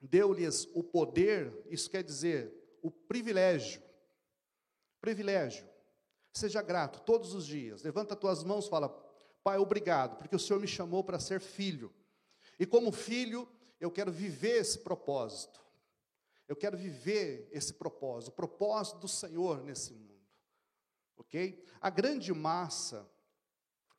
deu-lhes 0.00 0.68
o 0.72 0.84
poder, 0.84 1.52
isso 1.66 1.90
quer 1.90 2.04
dizer 2.04 2.78
o 2.80 2.92
privilégio. 2.92 3.82
Privilégio. 5.00 5.68
Seja 6.32 6.62
grato 6.62 7.00
todos 7.00 7.34
os 7.34 7.44
dias. 7.44 7.82
Levanta 7.82 8.14
tuas 8.14 8.44
mãos, 8.44 8.68
fala: 8.68 8.88
Pai, 9.42 9.58
obrigado, 9.58 10.16
porque 10.16 10.36
o 10.36 10.38
Senhor 10.38 10.60
me 10.60 10.68
chamou 10.68 11.02
para 11.02 11.18
ser 11.18 11.40
filho. 11.40 11.92
E 12.58 12.66
como 12.66 12.92
filho, 12.92 13.48
eu 13.80 13.90
quero 13.90 14.12
viver 14.12 14.60
esse 14.60 14.78
propósito. 14.78 15.60
Eu 16.46 16.56
quero 16.56 16.76
viver 16.76 17.48
esse 17.50 17.74
propósito, 17.74 18.28
o 18.28 18.36
propósito 18.36 18.98
do 18.98 19.08
Senhor 19.08 19.62
nesse 19.62 19.92
mundo. 19.94 20.12
OK? 21.16 21.64
A 21.80 21.90
grande 21.90 22.32
massa 22.32 23.08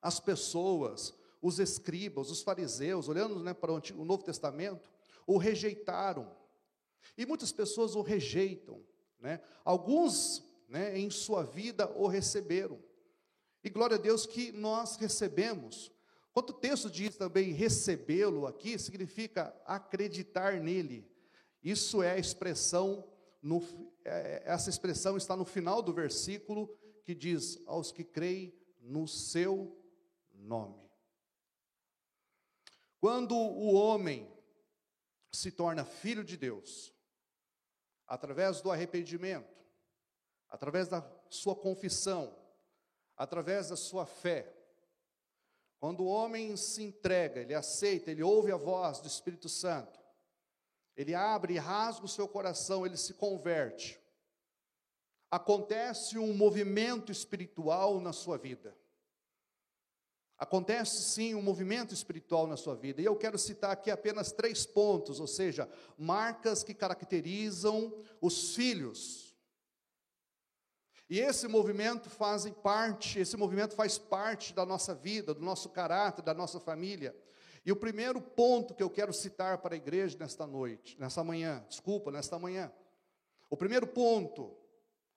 as 0.03 0.19
pessoas, 0.19 1.13
os 1.41 1.59
escribas, 1.59 2.29
os 2.29 2.41
fariseus, 2.41 3.07
olhando 3.07 3.39
né, 3.39 3.53
para 3.53 3.71
o, 3.71 3.77
Antigo, 3.77 4.01
o 4.01 4.05
Novo 4.05 4.21
Testamento, 4.21 4.91
o 5.25 5.37
rejeitaram. 5.37 6.29
E 7.17 7.25
muitas 7.25 7.53
pessoas 7.53 7.95
o 7.95 8.01
rejeitam. 8.01 8.83
Né? 9.17 9.41
Alguns, 9.63 10.43
né, 10.67 10.99
em 10.99 11.09
sua 11.09 11.43
vida, 11.43 11.89
o 11.95 12.05
receberam. 12.05 12.77
E 13.63 13.69
glória 13.69 13.95
a 13.95 13.99
Deus 13.99 14.25
que 14.25 14.51
nós 14.51 14.97
recebemos. 14.97 15.91
Quando 16.33 16.49
o 16.49 16.53
texto 16.53 16.89
diz 16.89 17.15
também 17.15 17.53
recebê-lo 17.53 18.45
aqui, 18.45 18.77
significa 18.77 19.55
acreditar 19.65 20.59
nele. 20.59 21.09
Isso 21.63 22.03
é 22.03 22.11
a 22.11 22.17
expressão, 22.17 23.07
no, 23.41 23.63
é, 24.03 24.43
essa 24.45 24.69
expressão 24.69 25.15
está 25.15 25.35
no 25.37 25.45
final 25.45 25.81
do 25.81 25.93
versículo 25.93 26.67
que 27.05 27.15
diz: 27.15 27.61
aos 27.65 27.91
que 27.91 28.03
creem 28.03 28.53
no 28.81 29.07
seu 29.07 29.79
nome. 30.33 30.83
Quando 32.99 33.35
o 33.35 33.73
homem 33.73 34.29
se 35.31 35.51
torna 35.51 35.85
filho 35.85 36.23
de 36.23 36.35
Deus, 36.35 36.93
através 38.07 38.61
do 38.61 38.71
arrependimento, 38.71 39.65
através 40.49 40.87
da 40.87 41.01
sua 41.29 41.55
confissão, 41.55 42.42
através 43.17 43.69
da 43.69 43.75
sua 43.75 44.05
fé, 44.05 44.51
quando 45.79 46.01
o 46.01 46.07
homem 46.07 46.55
se 46.55 46.81
entrega, 46.81 47.41
ele 47.41 47.53
aceita, 47.53 48.09
ele 48.09 48.23
ouve 48.23 48.51
a 48.51 48.57
voz 48.57 48.99
do 48.99 49.07
Espírito 49.07 49.49
Santo, 49.49 49.99
ele 50.95 51.13
abre 51.13 51.55
e 51.55 51.57
rasga 51.57 52.05
o 52.05 52.09
seu 52.09 52.27
coração, 52.27 52.85
ele 52.85 52.97
se 52.97 53.13
converte. 53.15 53.99
Acontece 55.29 56.17
um 56.17 56.33
movimento 56.33 57.11
espiritual 57.11 57.99
na 57.99 58.13
sua 58.13 58.37
vida. 58.37 58.77
Acontece 60.37 61.01
sim 61.03 61.35
um 61.35 61.41
movimento 61.41 61.93
espiritual 61.93 62.45
na 62.47 62.57
sua 62.57 62.75
vida, 62.75 63.01
e 63.01 63.05
eu 63.05 63.15
quero 63.15 63.37
citar 63.37 63.71
aqui 63.71 63.89
apenas 63.89 64.31
três 64.31 64.65
pontos, 64.65 65.19
ou 65.19 65.27
seja, 65.27 65.69
marcas 65.97 66.63
que 66.63 66.73
caracterizam 66.73 67.93
os 68.19 68.53
filhos. 68.53 69.22
E 71.09 71.19
esse 71.19 71.47
movimento 71.47 72.09
faz 72.09 72.49
parte, 72.49 73.19
esse 73.19 73.35
movimento 73.37 73.75
faz 73.75 73.97
parte 73.97 74.53
da 74.53 74.65
nossa 74.65 74.95
vida, 74.95 75.33
do 75.33 75.41
nosso 75.41 75.69
caráter, 75.69 76.21
da 76.21 76.33
nossa 76.33 76.59
família. 76.59 77.15
E 77.65 77.71
o 77.71 77.75
primeiro 77.75 78.21
ponto 78.21 78.73
que 78.73 78.83
eu 78.83 78.89
quero 78.89 79.13
citar 79.13 79.59
para 79.59 79.75
a 79.75 79.77
igreja 79.77 80.17
nesta 80.17 80.45
noite, 80.45 80.99
nesta 80.99 81.23
manhã, 81.23 81.65
desculpa, 81.67 82.11
nesta 82.11 82.37
manhã. 82.39 82.71
O 83.49 83.55
primeiro 83.55 83.87
ponto, 83.87 84.55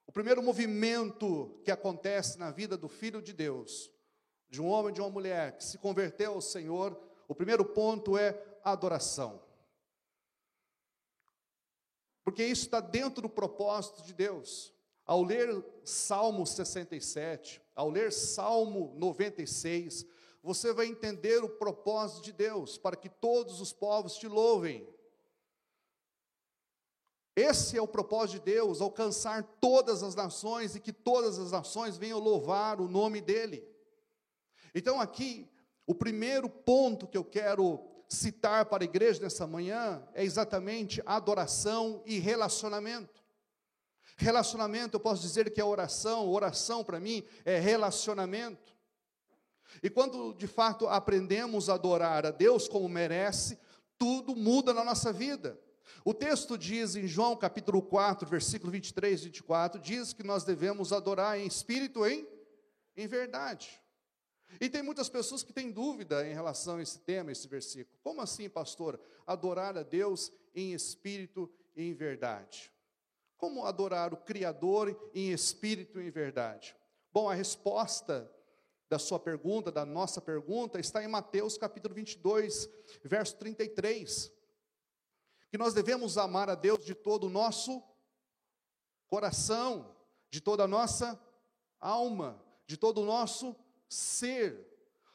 o 0.06 0.12
primeiro 0.12 0.42
movimento 0.42 1.60
que 1.64 1.70
acontece 1.70 2.38
na 2.38 2.50
vida 2.50 2.76
do 2.76 2.88
filho 2.88 3.22
de 3.22 3.32
Deus 3.32 3.90
de 4.48 4.62
um 4.62 4.68
homem 4.68 4.90
e 4.90 4.94
de 4.94 5.00
uma 5.00 5.10
mulher 5.10 5.56
que 5.56 5.64
se 5.64 5.78
converteu 5.78 6.34
ao 6.34 6.40
Senhor, 6.40 6.98
o 7.26 7.34
primeiro 7.34 7.64
ponto 7.64 8.16
é 8.16 8.40
adoração. 8.62 9.42
Porque 12.24 12.44
isso 12.44 12.64
está 12.64 12.80
dentro 12.80 13.22
do 13.22 13.28
propósito 13.28 14.02
de 14.02 14.12
Deus. 14.12 14.72
Ao 15.06 15.22
ler 15.22 15.64
Salmo 15.84 16.44
67, 16.44 17.62
ao 17.76 17.88
ler 17.88 18.12
Salmo 18.12 18.92
96, 18.96 20.04
você 20.42 20.72
vai 20.72 20.86
entender 20.86 21.44
o 21.44 21.48
propósito 21.48 22.24
de 22.24 22.32
Deus 22.32 22.76
para 22.76 22.96
que 22.96 23.08
todos 23.08 23.60
os 23.60 23.72
povos 23.72 24.16
te 24.16 24.26
louvem. 24.26 24.88
Esse 27.36 27.76
é 27.76 27.82
o 27.82 27.86
propósito 27.86 28.40
de 28.40 28.52
Deus, 28.52 28.80
alcançar 28.80 29.42
todas 29.60 30.02
as 30.02 30.14
nações 30.14 30.74
e 30.74 30.80
que 30.80 30.92
todas 30.92 31.38
as 31.38 31.52
nações 31.52 31.96
venham 31.96 32.18
louvar 32.18 32.80
o 32.80 32.88
nome 32.88 33.20
dEle. 33.20 33.68
Então, 34.74 35.00
aqui, 35.00 35.48
o 35.86 35.94
primeiro 35.94 36.48
ponto 36.48 37.06
que 37.06 37.16
eu 37.16 37.24
quero 37.24 37.80
citar 38.08 38.66
para 38.66 38.82
a 38.82 38.86
igreja 38.86 39.22
nessa 39.22 39.46
manhã 39.46 40.02
é 40.14 40.24
exatamente 40.24 41.02
adoração 41.06 42.02
e 42.06 42.18
relacionamento. 42.18 43.25
Relacionamento, 44.16 44.96
eu 44.96 45.00
posso 45.00 45.20
dizer 45.20 45.50
que 45.52 45.60
é 45.60 45.64
oração, 45.64 46.28
oração 46.28 46.82
para 46.82 46.98
mim 46.98 47.22
é 47.44 47.58
relacionamento. 47.58 48.74
E 49.82 49.90
quando 49.90 50.32
de 50.32 50.46
fato 50.46 50.88
aprendemos 50.88 51.68
a 51.68 51.74
adorar 51.74 52.24
a 52.24 52.30
Deus 52.30 52.66
como 52.66 52.88
merece, 52.88 53.58
tudo 53.98 54.34
muda 54.34 54.72
na 54.72 54.82
nossa 54.82 55.12
vida. 55.12 55.60
O 56.04 56.14
texto 56.14 56.56
diz 56.56 56.96
em 56.96 57.06
João 57.06 57.36
capítulo 57.36 57.82
4, 57.82 58.28
versículo 58.28 58.72
23 58.72 59.20
e 59.20 59.24
24, 59.24 59.80
diz 59.80 60.12
que 60.12 60.22
nós 60.22 60.44
devemos 60.44 60.92
adorar 60.92 61.38
em 61.38 61.46
espírito 61.46 62.06
e 62.06 62.26
em, 62.96 63.06
verdade. 63.06 63.80
E 64.60 64.68
tem 64.68 64.82
muitas 64.82 65.08
pessoas 65.08 65.42
que 65.42 65.52
têm 65.52 65.70
dúvida 65.70 66.26
em 66.26 66.32
relação 66.32 66.76
a 66.76 66.82
esse 66.82 67.00
tema, 67.00 67.32
esse 67.32 67.46
versículo. 67.46 67.98
Como 68.02 68.22
assim, 68.22 68.48
pastor? 68.48 68.98
Adorar 69.26 69.76
a 69.76 69.82
Deus 69.82 70.32
em 70.54 70.72
espírito 70.72 71.50
e 71.76 71.82
em 71.82 71.94
verdade. 71.94 72.72
Como 73.36 73.64
adorar 73.64 74.14
o 74.14 74.16
Criador 74.16 75.10
em 75.14 75.30
espírito 75.30 76.00
e 76.00 76.06
em 76.06 76.10
verdade? 76.10 76.76
Bom, 77.12 77.28
a 77.28 77.34
resposta 77.34 78.30
da 78.88 78.98
sua 78.98 79.18
pergunta, 79.18 79.72
da 79.72 79.84
nossa 79.84 80.20
pergunta, 80.20 80.78
está 80.78 81.02
em 81.02 81.08
Mateus 81.08 81.58
capítulo 81.58 81.94
22, 81.94 82.68
verso 83.04 83.36
33. 83.36 84.32
Que 85.50 85.58
nós 85.58 85.74
devemos 85.74 86.16
amar 86.16 86.48
a 86.48 86.54
Deus 86.54 86.84
de 86.84 86.94
todo 86.94 87.24
o 87.24 87.30
nosso 87.30 87.82
coração, 89.08 89.96
de 90.30 90.40
toda 90.40 90.64
a 90.64 90.68
nossa 90.68 91.20
alma, 91.80 92.42
de 92.66 92.76
todo 92.76 93.02
o 93.02 93.04
nosso 93.04 93.56
ser. 93.88 94.64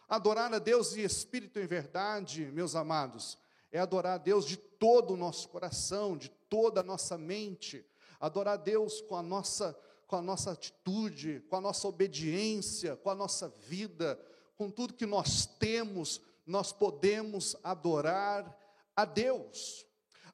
Adorar 0.07 0.53
a 0.53 0.59
Deus 0.59 0.95
em 0.95 1.01
espírito 1.01 1.59
e 1.59 1.63
em 1.63 1.67
verdade, 1.67 2.45
meus 2.51 2.75
amados, 2.75 3.37
é 3.71 3.79
adorar 3.79 4.15
a 4.15 4.17
Deus 4.17 4.45
de 4.45 4.57
todo 4.57 5.13
o 5.13 5.17
nosso 5.17 5.47
coração, 5.47 6.17
de 6.17 6.29
toda 6.49 6.81
a 6.81 6.83
nossa 6.83 7.17
mente, 7.17 7.85
adorar 8.21 8.53
a 8.53 8.57
Deus 8.57 9.01
com 9.01 9.15
a 9.15 9.23
nossa 9.23 9.77
com 10.07 10.17
a 10.17 10.21
nossa 10.21 10.51
atitude, 10.51 11.39
com 11.49 11.55
a 11.55 11.61
nossa 11.61 11.87
obediência, 11.87 12.97
com 12.97 13.09
a 13.09 13.15
nossa 13.15 13.47
vida, 13.47 14.19
com 14.57 14.69
tudo 14.69 14.93
que 14.93 15.05
nós 15.05 15.45
temos, 15.45 16.19
nós 16.45 16.73
podemos 16.73 17.55
adorar 17.63 18.53
a 18.93 19.05
Deus. 19.05 19.85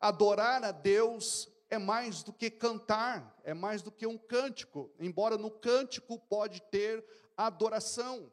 Adorar 0.01 0.63
a 0.63 0.72
Deus 0.72 1.48
é 1.70 1.77
mais 1.77 2.24
do 2.24 2.34
que 2.34 2.50
cantar, 2.50 3.39
é 3.44 3.53
mais 3.53 3.84
do 3.84 3.91
que 3.91 4.08
um 4.08 4.17
cântico, 4.17 4.91
embora 5.00 5.38
no 5.38 5.51
cântico 5.51 6.17
pode 6.20 6.60
ter 6.72 7.06
adoração. 7.38 8.32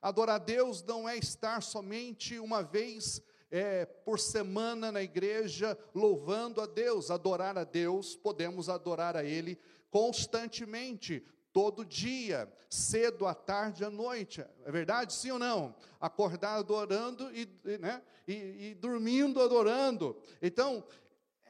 Adorar 0.00 0.36
a 0.36 0.38
Deus 0.38 0.82
não 0.82 1.06
é 1.06 1.18
estar 1.18 1.62
somente 1.62 2.38
uma 2.38 2.62
vez 2.62 3.20
é, 3.50 3.84
por 3.84 4.18
semana 4.18 4.92
na 4.92 5.02
igreja 5.02 5.76
louvando 5.94 6.60
a 6.60 6.66
Deus. 6.66 7.10
Adorar 7.10 7.58
a 7.58 7.64
Deus, 7.64 8.14
podemos 8.14 8.68
adorar 8.68 9.16
a 9.16 9.24
Ele 9.24 9.58
constantemente, 9.90 11.24
todo 11.52 11.84
dia, 11.84 12.48
cedo, 12.68 13.26
à 13.26 13.34
tarde, 13.34 13.84
à 13.84 13.90
noite. 13.90 14.44
É 14.64 14.70
verdade, 14.70 15.12
sim 15.12 15.32
ou 15.32 15.38
não? 15.38 15.74
Acordar 16.00 16.56
adorando 16.56 17.28
e, 17.34 17.48
né, 17.78 18.00
e, 18.26 18.68
e 18.70 18.74
dormindo 18.74 19.42
adorando. 19.42 20.16
Então, 20.40 20.84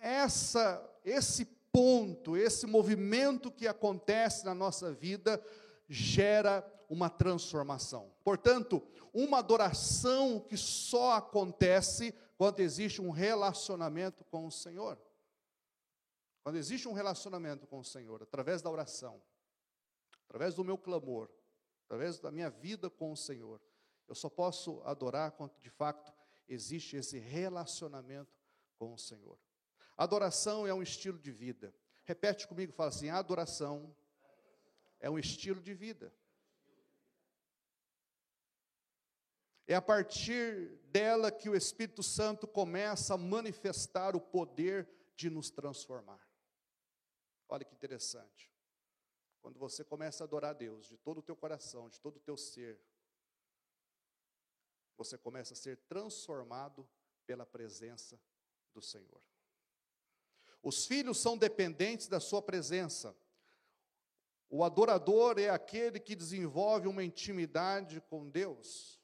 essa, 0.00 0.82
esse 1.04 1.44
ponto, 1.70 2.36
esse 2.36 2.66
movimento 2.66 3.50
que 3.50 3.68
acontece 3.68 4.44
na 4.44 4.54
nossa 4.54 4.92
vida, 4.92 5.40
gera 5.88 6.64
uma 6.88 7.10
transformação. 7.10 8.10
Portanto, 8.24 8.82
uma 9.12 9.38
adoração 9.38 10.40
que 10.40 10.56
só 10.56 11.12
acontece 11.12 12.14
quando 12.36 12.60
existe 12.60 13.02
um 13.02 13.10
relacionamento 13.10 14.24
com 14.24 14.46
o 14.46 14.50
Senhor. 14.50 14.98
Quando 16.42 16.56
existe 16.56 16.88
um 16.88 16.92
relacionamento 16.92 17.66
com 17.66 17.80
o 17.80 17.84
Senhor, 17.84 18.22
através 18.22 18.62
da 18.62 18.70
oração, 18.70 19.22
através 20.24 20.54
do 20.54 20.64
meu 20.64 20.78
clamor, 20.78 21.30
através 21.84 22.18
da 22.18 22.30
minha 22.30 22.48
vida 22.48 22.88
com 22.88 23.12
o 23.12 23.16
Senhor, 23.16 23.60
eu 24.08 24.14
só 24.14 24.28
posso 24.28 24.80
adorar 24.84 25.32
quando 25.32 25.52
de 25.60 25.70
fato 25.70 26.12
existe 26.48 26.96
esse 26.96 27.18
relacionamento 27.18 28.40
com 28.78 28.94
o 28.94 28.98
Senhor. 28.98 29.38
Adoração 29.96 30.66
é 30.66 30.72
um 30.72 30.82
estilo 30.82 31.18
de 31.18 31.30
vida. 31.30 31.74
Repete 32.04 32.48
comigo, 32.48 32.72
fala 32.72 32.88
assim: 32.88 33.10
adoração 33.10 33.94
é 34.98 35.10
um 35.10 35.18
estilo 35.18 35.60
de 35.60 35.74
vida. 35.74 36.12
É 39.70 39.76
a 39.76 39.80
partir 39.80 40.80
dela 40.90 41.30
que 41.30 41.48
o 41.48 41.54
Espírito 41.54 42.02
Santo 42.02 42.44
começa 42.44 43.14
a 43.14 43.16
manifestar 43.16 44.16
o 44.16 44.20
poder 44.20 44.90
de 45.14 45.30
nos 45.30 45.48
transformar. 45.48 46.20
Olha 47.48 47.64
que 47.64 47.72
interessante. 47.72 48.52
Quando 49.40 49.60
você 49.60 49.84
começa 49.84 50.24
a 50.24 50.26
adorar 50.26 50.50
a 50.50 50.54
Deus 50.54 50.88
de 50.88 50.96
todo 50.96 51.18
o 51.18 51.22
teu 51.22 51.36
coração, 51.36 51.88
de 51.88 52.00
todo 52.00 52.16
o 52.16 52.18
teu 52.20 52.36
ser, 52.36 52.80
você 54.96 55.16
começa 55.16 55.52
a 55.52 55.56
ser 55.56 55.76
transformado 55.86 56.84
pela 57.24 57.46
presença 57.46 58.20
do 58.74 58.82
Senhor. 58.82 59.22
Os 60.60 60.84
filhos 60.84 61.18
são 61.18 61.38
dependentes 61.38 62.08
da 62.08 62.18
sua 62.18 62.42
presença. 62.42 63.16
O 64.48 64.64
adorador 64.64 65.38
é 65.38 65.48
aquele 65.48 66.00
que 66.00 66.16
desenvolve 66.16 66.88
uma 66.88 67.04
intimidade 67.04 68.00
com 68.00 68.28
Deus. 68.28 68.99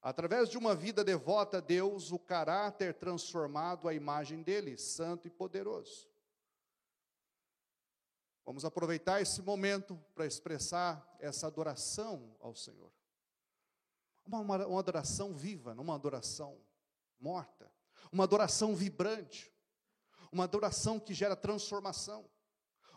Através 0.00 0.48
de 0.48 0.56
uma 0.56 0.74
vida 0.74 1.02
devota 1.02 1.58
a 1.58 1.60
Deus, 1.60 2.12
o 2.12 2.18
caráter 2.18 2.94
transformado 2.94 3.88
à 3.88 3.94
imagem 3.94 4.42
dele, 4.42 4.78
santo 4.78 5.26
e 5.26 5.30
poderoso. 5.30 6.08
Vamos 8.44 8.64
aproveitar 8.64 9.20
esse 9.20 9.42
momento 9.42 10.02
para 10.14 10.24
expressar 10.24 11.06
essa 11.18 11.46
adoração 11.46 12.34
ao 12.40 12.54
Senhor. 12.54 12.90
Uma, 14.24 14.40
uma, 14.40 14.66
uma, 14.66 14.80
adoração 14.80 15.34
viva, 15.34 15.74
não 15.74 15.82
uma 15.84 15.94
adoração 15.94 16.58
morta. 17.18 17.70
Uma 18.12 18.24
adoração 18.24 18.74
vibrante. 18.74 19.52
Uma 20.32 20.44
adoração 20.44 20.98
que 20.98 21.12
gera 21.12 21.36
transformação. 21.36 22.24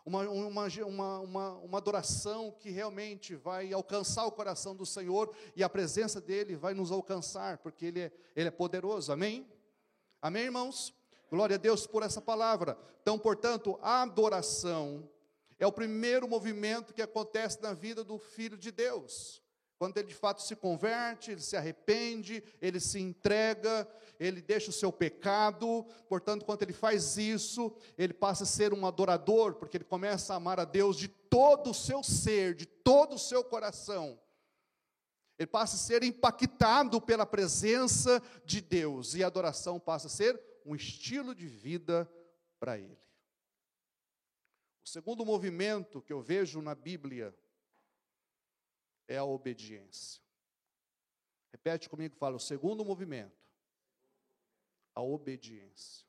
Uma, 0.04 0.28
uma, 0.28 0.66
uma, 0.66 1.20
uma, 1.20 1.52
uma 1.58 1.78
adoração 1.78 2.50
que 2.50 2.70
realmente 2.70 3.36
vai 3.36 3.72
alcançar 3.72 4.26
o 4.26 4.32
coração 4.32 4.74
do 4.74 4.84
Senhor 4.84 5.34
e 5.54 5.62
a 5.62 5.68
presença 5.68 6.20
dEle 6.20 6.56
vai 6.56 6.74
nos 6.74 6.90
alcançar, 6.90 7.58
porque 7.58 7.86
Ele 7.86 8.00
é, 8.00 8.12
ele 8.34 8.48
é 8.48 8.50
poderoso. 8.50 9.12
Amém? 9.12 9.46
Amém, 10.20 10.44
irmãos? 10.44 10.94
Glória 11.30 11.56
a 11.56 11.58
Deus 11.58 11.86
por 11.86 12.02
essa 12.02 12.20
palavra. 12.20 12.78
Então, 13.00 13.18
portanto, 13.18 13.78
a 13.82 14.02
adoração 14.02 15.08
é 15.58 15.66
o 15.66 15.72
primeiro 15.72 16.28
movimento 16.28 16.94
que 16.94 17.02
acontece 17.02 17.60
na 17.62 17.72
vida 17.72 18.04
do 18.04 18.18
filho 18.18 18.56
de 18.56 18.70
Deus. 18.70 19.41
Quando 19.82 19.98
ele 19.98 20.06
de 20.06 20.14
fato 20.14 20.40
se 20.40 20.54
converte, 20.54 21.32
ele 21.32 21.40
se 21.40 21.56
arrepende, 21.56 22.40
ele 22.60 22.78
se 22.78 23.00
entrega, 23.00 23.84
ele 24.16 24.40
deixa 24.40 24.70
o 24.70 24.72
seu 24.72 24.92
pecado. 24.92 25.84
Portanto, 26.08 26.44
quando 26.44 26.62
ele 26.62 26.72
faz 26.72 27.16
isso, 27.16 27.74
ele 27.98 28.14
passa 28.14 28.44
a 28.44 28.46
ser 28.46 28.72
um 28.72 28.86
adorador, 28.86 29.56
porque 29.56 29.78
ele 29.78 29.84
começa 29.84 30.32
a 30.32 30.36
amar 30.36 30.60
a 30.60 30.64
Deus 30.64 30.96
de 30.96 31.08
todo 31.08 31.70
o 31.70 31.74
seu 31.74 32.00
ser, 32.00 32.54
de 32.54 32.64
todo 32.64 33.16
o 33.16 33.18
seu 33.18 33.42
coração. 33.42 34.22
Ele 35.36 35.48
passa 35.48 35.74
a 35.74 35.80
ser 35.80 36.04
impactado 36.04 37.00
pela 37.00 37.26
presença 37.26 38.22
de 38.44 38.60
Deus, 38.60 39.16
e 39.16 39.24
a 39.24 39.26
adoração 39.26 39.80
passa 39.80 40.06
a 40.06 40.10
ser 40.10 40.40
um 40.64 40.76
estilo 40.76 41.34
de 41.34 41.48
vida 41.48 42.08
para 42.60 42.78
ele. 42.78 43.02
O 44.84 44.88
segundo 44.88 45.26
movimento 45.26 46.00
que 46.00 46.12
eu 46.12 46.22
vejo 46.22 46.62
na 46.62 46.76
Bíblia 46.76 47.34
é 49.08 49.16
a 49.16 49.24
obediência. 49.24 50.22
Repete 51.52 51.88
comigo, 51.88 52.16
fala, 52.16 52.36
o 52.36 52.40
segundo 52.40 52.84
movimento, 52.84 53.36
a 54.94 55.02
obediência. 55.02 56.06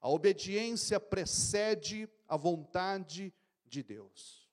A 0.00 0.08
obediência 0.08 1.00
precede 1.00 2.08
a 2.28 2.36
vontade 2.36 3.34
de 3.66 3.82
Deus. 3.82 4.48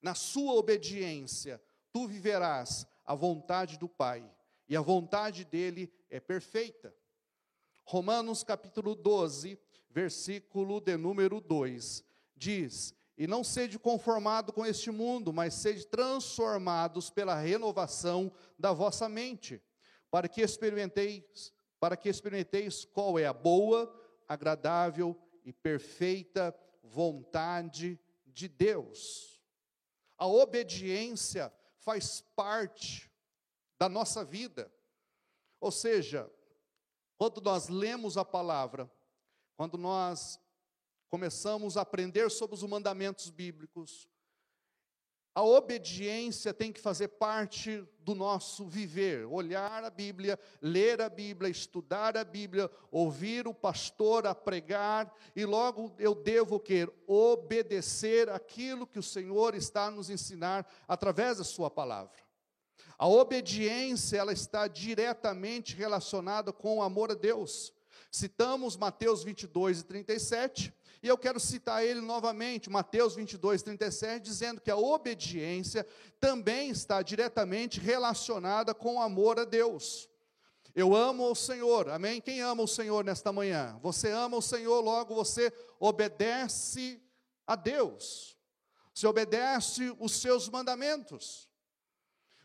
Na 0.00 0.14
sua 0.14 0.54
obediência, 0.54 1.62
tu 1.92 2.06
viverás 2.06 2.86
a 3.04 3.14
vontade 3.14 3.78
do 3.78 3.88
Pai, 3.88 4.28
e 4.68 4.76
a 4.76 4.80
vontade 4.80 5.44
dele 5.44 5.92
é 6.08 6.20
perfeita. 6.20 6.94
Romanos 7.84 8.42
capítulo 8.42 8.94
12, 8.94 9.58
versículo 9.90 10.80
de 10.80 10.96
número 10.96 11.40
2 11.40 12.04
diz: 12.36 12.94
E 13.16 13.26
não 13.26 13.44
sede 13.44 13.78
conformado 13.78 14.52
com 14.52 14.66
este 14.66 14.90
mundo, 14.90 15.32
mas 15.32 15.54
sede 15.54 15.86
transformados 15.86 17.10
pela 17.10 17.34
renovação 17.34 18.32
da 18.58 18.72
vossa 18.72 19.08
mente, 19.08 19.62
para 20.10 20.28
que 20.28 20.40
experimenteis, 20.40 21.52
para 21.78 21.96
que 21.96 22.08
experimenteis 22.08 22.84
qual 22.84 23.18
é 23.18 23.26
a 23.26 23.32
boa, 23.32 23.92
agradável 24.28 25.16
e 25.44 25.52
perfeita 25.52 26.54
vontade 26.82 28.00
de 28.26 28.48
Deus. 28.48 29.42
A 30.18 30.26
obediência 30.26 31.52
faz 31.78 32.20
parte 32.34 33.10
da 33.78 33.88
nossa 33.88 34.24
vida. 34.24 34.72
Ou 35.60 35.70
seja, 35.70 36.30
quando 37.16 37.40
nós 37.40 37.68
lemos 37.68 38.16
a 38.16 38.24
palavra, 38.24 38.90
quando 39.56 39.78
nós 39.78 40.40
começamos 41.14 41.76
a 41.76 41.82
aprender 41.82 42.28
sobre 42.28 42.56
os 42.56 42.64
mandamentos 42.64 43.30
bíblicos, 43.30 44.08
a 45.32 45.44
obediência 45.44 46.52
tem 46.52 46.72
que 46.72 46.80
fazer 46.80 47.06
parte 47.06 47.86
do 48.00 48.16
nosso 48.16 48.66
viver, 48.66 49.24
olhar 49.26 49.84
a 49.84 49.90
Bíblia, 49.90 50.36
ler 50.60 51.00
a 51.00 51.08
Bíblia, 51.08 51.48
estudar 51.48 52.16
a 52.16 52.24
Bíblia, 52.24 52.68
ouvir 52.90 53.46
o 53.46 53.54
pastor 53.54 54.26
a 54.26 54.34
pregar, 54.34 55.08
e 55.36 55.44
logo 55.44 55.94
eu 56.00 56.16
devo 56.16 56.58
que 56.58 56.88
obedecer 57.06 58.28
aquilo 58.28 58.84
que 58.84 58.98
o 58.98 59.02
Senhor 59.02 59.54
está 59.54 59.92
nos 59.92 60.10
ensinar 60.10 60.66
através 60.88 61.38
da 61.38 61.44
sua 61.44 61.70
palavra. 61.70 62.24
A 62.98 63.06
obediência, 63.06 64.16
ela 64.16 64.32
está 64.32 64.66
diretamente 64.66 65.76
relacionada 65.76 66.52
com 66.52 66.78
o 66.78 66.82
amor 66.82 67.12
a 67.12 67.14
Deus. 67.14 67.72
Citamos 68.10 68.76
Mateus 68.76 69.22
22 69.22 69.80
e 69.80 69.84
37, 69.84 70.74
e 71.04 71.06
eu 71.06 71.18
quero 71.18 71.38
citar 71.38 71.84
ele 71.84 72.00
novamente, 72.00 72.70
Mateus 72.70 73.14
22, 73.14 73.62
37, 73.62 74.22
dizendo 74.22 74.58
que 74.58 74.70
a 74.70 74.76
obediência 74.78 75.86
também 76.18 76.70
está 76.70 77.02
diretamente 77.02 77.78
relacionada 77.78 78.72
com 78.72 78.94
o 78.94 79.02
amor 79.02 79.38
a 79.38 79.44
Deus. 79.44 80.08
Eu 80.74 80.96
amo 80.96 81.30
o 81.30 81.34
Senhor, 81.34 81.90
amém? 81.90 82.22
Quem 82.22 82.40
ama 82.40 82.62
o 82.62 82.66
Senhor 82.66 83.04
nesta 83.04 83.30
manhã? 83.30 83.78
Você 83.82 84.10
ama 84.10 84.38
o 84.38 84.40
Senhor, 84.40 84.80
logo 84.80 85.14
você 85.14 85.52
obedece 85.78 86.98
a 87.46 87.54
Deus, 87.54 88.38
você 88.94 89.06
obedece 89.06 89.94
os 90.00 90.12
seus 90.12 90.48
mandamentos. 90.48 91.50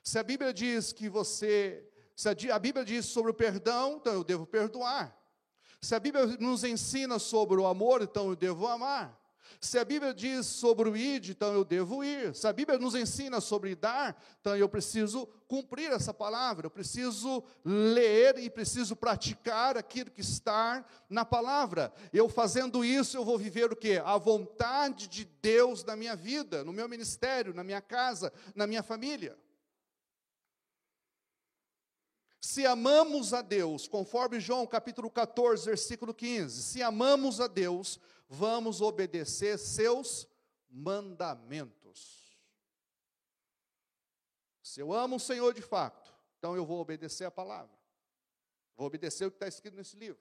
Se 0.03 0.19
a 0.19 0.23
Bíblia 0.23 0.53
diz 0.53 0.91
que 0.91 1.07
você, 1.07 1.89
se 2.13 2.51
a 2.51 2.59
Bíblia 2.59 2.83
diz 2.83 3.05
sobre 3.05 3.31
o 3.31 3.33
perdão, 3.33 3.99
então 4.01 4.15
eu 4.15 4.23
devo 4.25 4.45
perdoar. 4.45 5.17
Se 5.81 5.95
a 5.95 5.99
Bíblia 5.99 6.25
nos 6.39 6.63
ensina 6.63 7.17
sobre 7.19 7.57
o 7.57 7.65
amor, 7.65 8.01
então 8.01 8.29
eu 8.29 8.35
devo 8.35 8.67
amar. 8.67 9.17
Se 9.61 9.77
a 9.77 9.83
Bíblia 9.83 10.13
diz 10.13 10.45
sobre 10.45 10.89
o 10.89 10.95
ir, 10.95 11.29
então 11.29 11.53
eu 11.53 11.65
devo 11.65 12.03
ir. 12.03 12.35
Se 12.35 12.47
a 12.47 12.53
Bíblia 12.53 12.77
nos 12.77 12.95
ensina 12.95 13.41
sobre 13.41 13.75
dar, 13.75 14.21
então 14.39 14.55
eu 14.55 14.69
preciso 14.69 15.27
cumprir 15.47 15.91
essa 15.91 16.13
palavra. 16.13 16.67
Eu 16.67 16.69
preciso 16.69 17.43
ler 17.65 18.37
e 18.37 18.49
preciso 18.49 18.95
praticar 18.95 19.77
aquilo 19.77 20.11
que 20.11 20.21
está 20.21 20.85
na 21.09 21.25
palavra. 21.25 21.91
Eu 22.13 22.29
fazendo 22.29 22.85
isso, 22.85 23.17
eu 23.17 23.25
vou 23.25 23.37
viver 23.37 23.71
o 23.71 23.75
quê? 23.75 24.01
A 24.03 24.17
vontade 24.17 25.07
de 25.07 25.25
Deus 25.25 25.83
na 25.83 25.95
minha 25.95 26.15
vida, 26.15 26.63
no 26.63 26.71
meu 26.71 26.87
ministério, 26.87 27.53
na 27.53 27.63
minha 27.63 27.81
casa, 27.81 28.31
na 28.55 28.67
minha 28.67 28.83
família. 28.83 29.37
Se 32.49 32.65
amamos 32.65 33.31
a 33.31 33.43
Deus, 33.43 33.87
conforme 33.87 34.39
João 34.39 34.65
capítulo 34.65 35.07
14, 35.07 35.65
versículo 35.65 36.15
15, 36.15 36.63
se 36.63 36.81
amamos 36.81 37.39
a 37.39 37.45
Deus, 37.45 37.99
vamos 38.27 38.81
obedecer 38.81 39.59
seus 39.59 40.27
mandamentos. 40.67 42.35
Se 44.63 44.81
eu 44.81 44.91
amo 44.91 45.17
o 45.17 45.19
Senhor 45.19 45.53
de 45.53 45.61
fato, 45.61 46.11
então 46.39 46.55
eu 46.55 46.65
vou 46.65 46.79
obedecer 46.79 47.23
a 47.25 47.29
palavra. 47.29 47.77
Vou 48.75 48.87
obedecer 48.87 49.25
o 49.25 49.29
que 49.29 49.35
está 49.35 49.47
escrito 49.47 49.77
nesse 49.77 49.95
livro. 49.95 50.19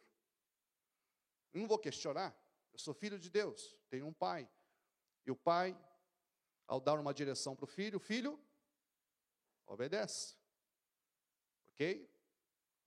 Não 1.54 1.66
vou 1.66 1.78
questionar. 1.78 2.38
Eu 2.74 2.78
sou 2.78 2.92
filho 2.92 3.18
de 3.18 3.30
Deus, 3.30 3.74
tenho 3.88 4.06
um 4.06 4.12
pai. 4.12 4.46
E 5.24 5.30
o 5.30 5.36
pai, 5.36 5.74
ao 6.66 6.78
dar 6.78 7.00
uma 7.00 7.14
direção 7.14 7.56
para 7.56 7.64
o 7.64 7.66
filho, 7.66 7.96
o 7.96 8.00
filho 8.00 8.38
obedece. 9.66 10.36
Ok? 11.68 12.17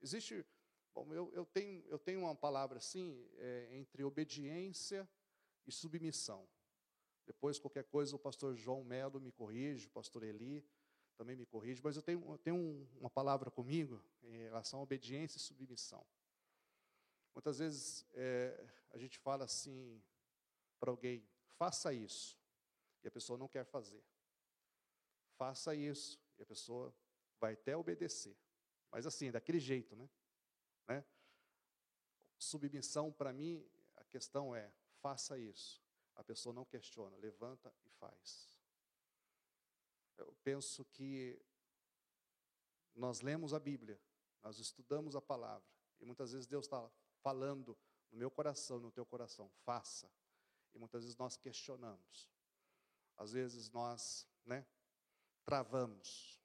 Existe, 0.02 0.44
bom, 0.92 1.12
eu, 1.14 1.32
eu, 1.32 1.46
tenho, 1.46 1.84
eu 1.86 1.98
tenho 1.98 2.20
uma 2.20 2.34
palavra 2.34 2.78
assim, 2.78 3.24
é, 3.38 3.68
entre 3.70 4.02
obediência 4.02 5.08
e 5.66 5.70
submissão. 5.70 6.48
Depois, 7.24 7.58
qualquer 7.58 7.84
coisa, 7.84 8.16
o 8.16 8.18
pastor 8.18 8.56
João 8.56 8.82
Melo 8.82 9.20
me 9.20 9.30
corrige, 9.30 9.86
o 9.86 9.90
pastor 9.90 10.24
Eli 10.24 10.66
também 11.16 11.36
me 11.36 11.46
corrige, 11.46 11.80
mas 11.84 11.96
eu 11.96 12.02
tenho, 12.02 12.20
eu 12.32 12.38
tenho 12.38 12.56
um, 12.56 12.86
uma 12.98 13.10
palavra 13.10 13.48
comigo 13.50 14.02
em 14.24 14.42
relação 14.42 14.80
à 14.80 14.82
obediência 14.82 15.36
e 15.36 15.40
submissão. 15.40 16.04
Muitas 17.32 17.58
vezes 17.58 18.04
é, 18.14 18.66
a 18.90 18.98
gente 18.98 19.18
fala 19.18 19.44
assim 19.44 20.02
para 20.80 20.90
alguém, 20.90 21.24
faça 21.56 21.92
isso, 21.92 22.36
e 23.04 23.08
a 23.08 23.10
pessoa 23.10 23.38
não 23.38 23.46
quer 23.46 23.64
fazer. 23.64 24.02
Faça 25.36 25.74
isso, 25.76 26.20
e 26.38 26.42
a 26.42 26.46
pessoa 26.46 26.92
vai 27.38 27.52
até 27.52 27.76
obedecer. 27.76 28.36
Mas 28.92 29.06
assim, 29.06 29.30
daquele 29.30 29.58
jeito, 29.58 29.96
né? 29.96 30.08
né? 30.86 31.04
Submissão, 32.38 33.10
para 33.10 33.32
mim, 33.32 33.66
a 33.96 34.04
questão 34.04 34.54
é: 34.54 34.70
faça 35.00 35.38
isso. 35.38 35.82
A 36.14 36.22
pessoa 36.22 36.52
não 36.52 36.66
questiona, 36.66 37.16
levanta 37.16 37.74
e 37.86 37.88
faz. 37.88 38.60
Eu 40.18 40.36
penso 40.44 40.84
que 40.84 41.40
nós 42.94 43.22
lemos 43.22 43.54
a 43.54 43.58
Bíblia, 43.58 43.98
nós 44.42 44.58
estudamos 44.58 45.16
a 45.16 45.22
palavra, 45.22 45.66
e 45.98 46.04
muitas 46.04 46.32
vezes 46.32 46.46
Deus 46.46 46.66
está 46.66 46.90
falando 47.22 47.76
no 48.10 48.18
meu 48.18 48.30
coração, 48.30 48.78
no 48.78 48.92
teu 48.92 49.06
coração, 49.06 49.50
faça. 49.64 50.12
E 50.74 50.78
muitas 50.78 51.02
vezes 51.02 51.16
nós 51.16 51.36
questionamos. 51.36 52.30
Às 53.16 53.32
vezes 53.32 53.70
nós, 53.70 54.28
né, 54.44 54.66
travamos. 55.44 56.41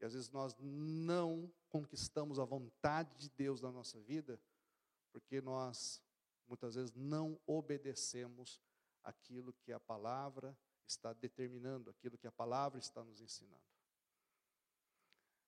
E 0.00 0.04
às 0.04 0.14
vezes 0.14 0.30
nós 0.30 0.56
não 0.58 1.52
conquistamos 1.68 2.38
a 2.38 2.44
vontade 2.44 3.14
de 3.16 3.28
Deus 3.28 3.60
na 3.60 3.70
nossa 3.70 4.00
vida, 4.00 4.40
porque 5.12 5.40
nós 5.40 6.02
muitas 6.46 6.74
vezes 6.74 6.92
não 6.94 7.38
obedecemos 7.46 8.60
aquilo 9.04 9.52
que 9.52 9.72
a 9.72 9.78
palavra 9.78 10.56
está 10.86 11.12
determinando, 11.12 11.90
aquilo 11.90 12.18
que 12.18 12.26
a 12.26 12.32
palavra 12.32 12.78
está 12.78 13.04
nos 13.04 13.20
ensinando. 13.20 13.62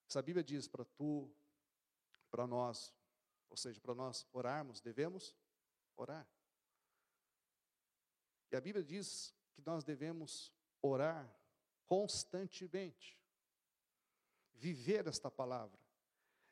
Se 0.07 0.17
a 0.17 0.21
Bíblia 0.21 0.43
diz 0.43 0.67
para 0.67 0.85
tu, 0.85 1.33
para 2.29 2.45
nós, 2.45 2.93
ou 3.49 3.57
seja, 3.57 3.81
para 3.81 3.95
nós 3.95 4.25
orarmos, 4.31 4.79
devemos 4.79 5.35
orar. 5.95 6.27
E 8.51 8.55
a 8.55 8.61
Bíblia 8.61 8.83
diz 8.83 9.35
que 9.53 9.61
nós 9.65 9.83
devemos 9.83 10.53
orar 10.81 11.27
constantemente 11.87 13.22
viver 14.53 15.07
esta 15.07 15.29
palavra. 15.29 15.79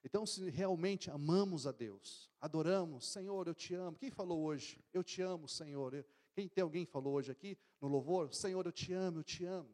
Então, 0.03 0.25
se 0.25 0.49
realmente 0.49 1.11
amamos 1.11 1.67
a 1.67 1.71
Deus, 1.71 2.29
adoramos, 2.39 3.07
Senhor, 3.07 3.47
eu 3.47 3.53
te 3.53 3.75
amo. 3.75 3.97
Quem 3.97 4.09
falou 4.09 4.43
hoje? 4.43 4.83
Eu 4.91 5.03
te 5.03 5.21
amo, 5.21 5.47
Senhor. 5.47 6.05
Quem 6.33 6.47
tem 6.47 6.63
alguém 6.63 6.85
falou 6.85 7.13
hoje 7.13 7.31
aqui 7.31 7.57
no 7.79 7.87
louvor? 7.87 8.33
Senhor, 8.33 8.65
eu 8.65 8.71
te 8.71 8.93
amo, 8.93 9.19
eu 9.19 9.23
te 9.23 9.45
amo. 9.45 9.69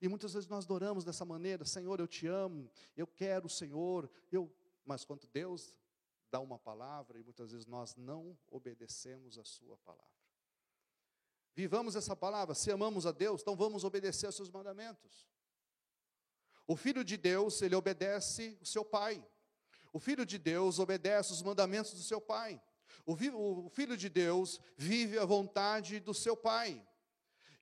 E 0.00 0.08
muitas 0.08 0.32
vezes 0.34 0.48
nós 0.48 0.64
adoramos 0.64 1.04
dessa 1.04 1.24
maneira, 1.24 1.64
Senhor, 1.64 1.98
eu 1.98 2.06
te 2.06 2.26
amo, 2.26 2.70
eu 2.96 3.06
quero 3.06 3.46
o 3.46 3.50
Senhor, 3.50 4.08
eu. 4.30 4.52
Mas 4.84 5.04
quando 5.04 5.26
Deus 5.26 5.74
dá 6.30 6.38
uma 6.40 6.58
palavra 6.58 7.18
e 7.18 7.24
muitas 7.24 7.50
vezes 7.52 7.66
nós 7.66 7.96
não 7.96 8.38
obedecemos 8.50 9.38
a 9.38 9.44
sua 9.44 9.76
palavra. 9.78 10.06
Vivamos 11.54 11.96
essa 11.96 12.14
palavra, 12.14 12.54
se 12.54 12.70
amamos 12.70 13.06
a 13.06 13.12
Deus, 13.12 13.40
então 13.40 13.56
vamos 13.56 13.82
obedecer 13.82 14.26
aos 14.26 14.36
seus 14.36 14.50
mandamentos. 14.50 15.26
O 16.68 16.76
filho 16.76 17.02
de 17.02 17.16
Deus, 17.16 17.62
ele 17.62 17.74
obedece 17.74 18.58
o 18.60 18.66
seu 18.66 18.84
pai. 18.84 19.24
O 19.90 19.98
filho 19.98 20.26
de 20.26 20.36
Deus 20.36 20.78
obedece 20.78 21.32
os 21.32 21.42
mandamentos 21.42 21.94
do 21.94 22.02
seu 22.02 22.20
pai. 22.20 22.60
O, 23.06 23.70
filho 23.70 23.96
de 23.96 24.10
Deus 24.10 24.60
vive 24.76 25.18
a 25.18 25.24
vontade 25.24 25.98
do 25.98 26.12
seu 26.12 26.36
pai. 26.36 26.86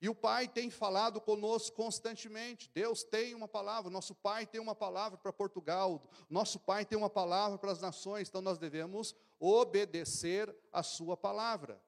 E 0.02 0.08
o 0.08 0.14
pai 0.14 0.48
tem 0.48 0.70
falado 0.70 1.20
conosco 1.20 1.76
constantemente. 1.76 2.68
Deus 2.74 3.04
tem 3.04 3.32
uma 3.32 3.46
palavra, 3.46 3.88
nosso 3.88 4.12
pai 4.12 4.44
tem 4.44 4.60
uma 4.60 4.74
palavra 4.74 5.16
para 5.16 5.32
Portugal, 5.32 6.02
nosso 6.28 6.58
pai 6.58 6.84
tem 6.84 6.98
uma 6.98 7.08
palavra 7.08 7.58
para 7.58 7.70
as 7.70 7.80
nações, 7.80 8.28
então 8.28 8.42
nós 8.42 8.58
devemos 8.58 9.14
obedecer 9.38 10.52
a 10.72 10.82
sua 10.82 11.16
palavra. 11.16 11.80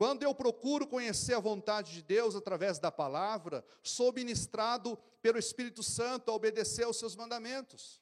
Quando 0.00 0.22
eu 0.22 0.34
procuro 0.34 0.86
conhecer 0.86 1.34
a 1.34 1.40
vontade 1.40 1.92
de 1.92 2.00
Deus 2.00 2.34
através 2.34 2.78
da 2.78 2.90
palavra, 2.90 3.62
sou 3.82 4.10
ministrado 4.14 4.98
pelo 5.20 5.36
Espírito 5.38 5.82
Santo 5.82 6.30
a 6.30 6.34
obedecer 6.34 6.84
aos 6.84 6.98
seus 6.98 7.14
mandamentos. 7.14 8.00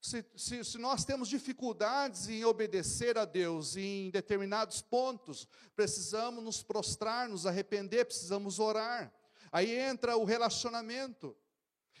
Se, 0.00 0.24
se, 0.36 0.64
se, 0.64 0.78
nós 0.78 1.04
temos 1.04 1.28
dificuldades 1.28 2.28
em 2.28 2.44
obedecer 2.44 3.18
a 3.18 3.24
Deus 3.24 3.76
em 3.76 4.08
determinados 4.10 4.82
pontos, 4.82 5.48
precisamos 5.74 6.44
nos 6.44 6.62
prostrar, 6.62 7.28
nos 7.28 7.44
arrepender, 7.44 8.04
precisamos 8.04 8.60
orar. 8.60 9.12
Aí 9.50 9.76
entra 9.76 10.16
o 10.16 10.22
relacionamento. 10.22 11.36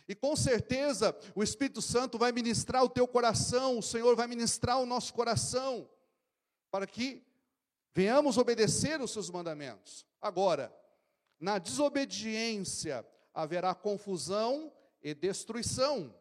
E 0.06 0.14
com 0.14 0.36
certeza 0.36 1.18
o 1.34 1.42
Espírito 1.42 1.82
Santo 1.82 2.16
vai 2.16 2.30
ministrar 2.30 2.84
o 2.84 2.88
teu 2.88 3.08
coração, 3.08 3.76
o 3.76 3.82
Senhor 3.82 4.14
vai 4.14 4.28
ministrar 4.28 4.78
o 4.78 4.86
nosso 4.86 5.12
coração, 5.12 5.90
para 6.70 6.86
que 6.86 7.26
venhamos 7.94 8.36
obedecer 8.36 9.00
os 9.00 9.12
seus 9.12 9.30
mandamentos. 9.30 10.04
Agora, 10.20 10.74
na 11.38 11.58
desobediência 11.58 13.06
haverá 13.32 13.74
confusão 13.74 14.72
e 15.00 15.14
destruição. 15.14 16.14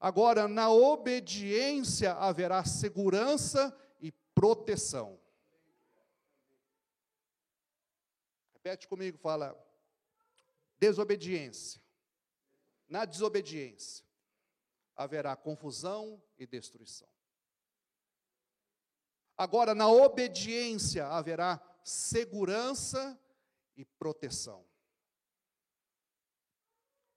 Agora, 0.00 0.48
na 0.48 0.70
obediência 0.70 2.12
haverá 2.12 2.64
segurança 2.64 3.76
e 4.00 4.12
proteção. 4.34 5.18
Repete 8.52 8.86
comigo, 8.88 9.18
fala. 9.18 9.56
Desobediência. 10.78 11.80
Na 12.88 13.04
desobediência 13.04 14.04
haverá 14.96 15.36
confusão 15.36 16.20
e 16.38 16.46
destruição. 16.46 17.08
Agora, 19.38 19.72
na 19.72 19.88
obediência 19.88 21.06
haverá 21.06 21.60
segurança 21.84 23.16
e 23.76 23.84
proteção. 23.84 24.66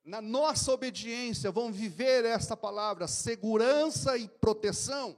Na 0.03 0.21
nossa 0.21 0.71
obediência, 0.71 1.51
vamos 1.51 1.75
viver 1.75 2.23
esta 2.23 2.55
palavra, 2.55 3.07
segurança 3.07 4.17
e 4.17 4.27
proteção. 4.27 5.17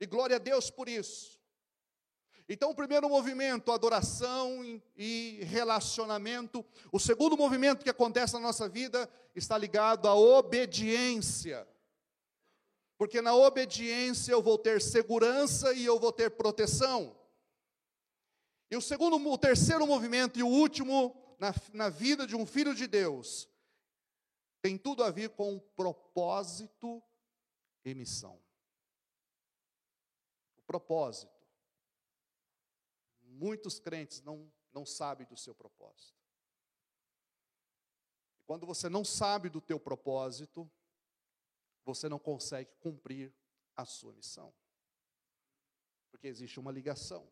E 0.00 0.06
glória 0.06 0.36
a 0.36 0.38
Deus 0.38 0.70
por 0.70 0.88
isso. 0.88 1.38
Então, 2.48 2.70
o 2.70 2.74
primeiro 2.74 3.08
movimento, 3.08 3.72
adoração 3.72 4.80
e 4.96 5.40
relacionamento. 5.44 6.64
O 6.92 6.98
segundo 6.98 7.36
movimento 7.36 7.82
que 7.82 7.90
acontece 7.90 8.34
na 8.34 8.40
nossa 8.40 8.68
vida 8.68 9.10
está 9.34 9.58
ligado 9.58 10.06
à 10.06 10.14
obediência. 10.14 11.66
Porque 12.98 13.20
na 13.20 13.34
obediência 13.34 14.32
eu 14.32 14.42
vou 14.42 14.58
ter 14.58 14.80
segurança 14.80 15.72
e 15.72 15.84
eu 15.84 15.98
vou 15.98 16.12
ter 16.12 16.30
proteção. 16.30 17.14
E 18.70 18.76
o 18.76 18.80
segundo, 18.80 19.16
o 19.16 19.38
terceiro 19.38 19.86
movimento 19.86 20.38
e 20.38 20.42
o 20.42 20.48
último 20.48 21.14
na, 21.38 21.54
na 21.72 21.88
vida 21.88 22.26
de 22.26 22.34
um 22.34 22.46
filho 22.46 22.74
de 22.74 22.86
Deus 22.86 23.48
tem 24.60 24.76
tudo 24.76 25.04
a 25.04 25.10
ver 25.10 25.30
com 25.30 25.60
propósito 25.76 27.02
e 27.84 27.94
missão. 27.94 28.42
O 30.56 30.62
propósito. 30.62 31.32
Muitos 33.22 33.78
crentes 33.78 34.22
não, 34.22 34.50
não 34.72 34.84
sabem 34.84 35.26
do 35.26 35.36
seu 35.36 35.54
propósito. 35.54 36.16
Quando 38.46 38.66
você 38.66 38.88
não 38.88 39.04
sabe 39.04 39.48
do 39.48 39.60
teu 39.60 39.78
propósito, 39.78 40.70
você 41.86 42.08
não 42.08 42.18
consegue 42.18 42.70
cumprir 42.80 43.32
a 43.76 43.84
sua 43.86 44.12
missão. 44.12 44.52
Porque 46.10 46.26
existe 46.26 46.58
uma 46.58 46.72
ligação. 46.72 47.30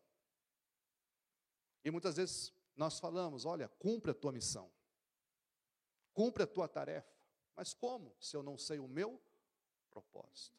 E 1.83 1.91
muitas 1.91 2.15
vezes 2.15 2.53
nós 2.75 2.97
falamos: 2.99 3.45
olha, 3.45 3.67
cumpre 3.67 4.11
a 4.11 4.13
tua 4.13 4.31
missão, 4.31 4.71
cumpre 6.13 6.43
a 6.43 6.47
tua 6.47 6.67
tarefa. 6.67 7.13
Mas 7.55 7.73
como, 7.73 8.15
se 8.19 8.35
eu 8.35 8.41
não 8.41 8.57
sei 8.57 8.79
o 8.79 8.87
meu 8.87 9.21
propósito? 9.89 10.55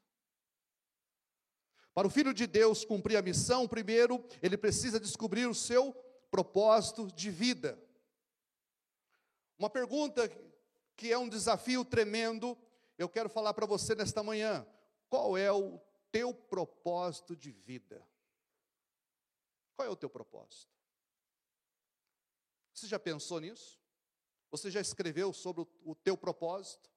Para 1.94 2.06
o 2.06 2.11
filho 2.11 2.35
de 2.35 2.46
Deus 2.46 2.85
cumprir 2.85 3.16
a 3.16 3.22
missão, 3.22 3.66
primeiro 3.66 4.22
ele 4.42 4.59
precisa 4.59 5.00
descobrir 5.00 5.46
o 5.46 5.54
seu 5.54 5.94
propósito 6.30 7.06
de 7.06 7.30
vida. 7.30 7.82
Uma 9.59 9.70
pergunta 9.70 10.28
que 10.94 11.11
é 11.11 11.16
um 11.16 11.28
desafio 11.28 11.85
tremendo, 11.85 12.56
eu 12.98 13.09
quero 13.09 13.28
falar 13.28 13.52
para 13.54 13.66
você 13.66 13.94
nesta 13.94 14.22
manhã: 14.22 14.66
qual 15.09 15.37
é 15.37 15.52
o 15.52 15.78
teu 16.11 16.32
propósito 16.32 17.37
de 17.37 17.50
vida? 17.50 18.06
Qual 19.74 19.87
é 19.87 19.90
o 19.90 19.96
teu 19.96 20.09
propósito? 20.09 20.74
Você 22.72 22.87
já 22.87 22.98
pensou 22.98 23.40
nisso? 23.40 23.80
Você 24.50 24.70
já 24.70 24.80
escreveu 24.80 25.32
sobre 25.32 25.66
o, 25.85 25.94
teu 25.94 26.16
propósito? 26.16 26.90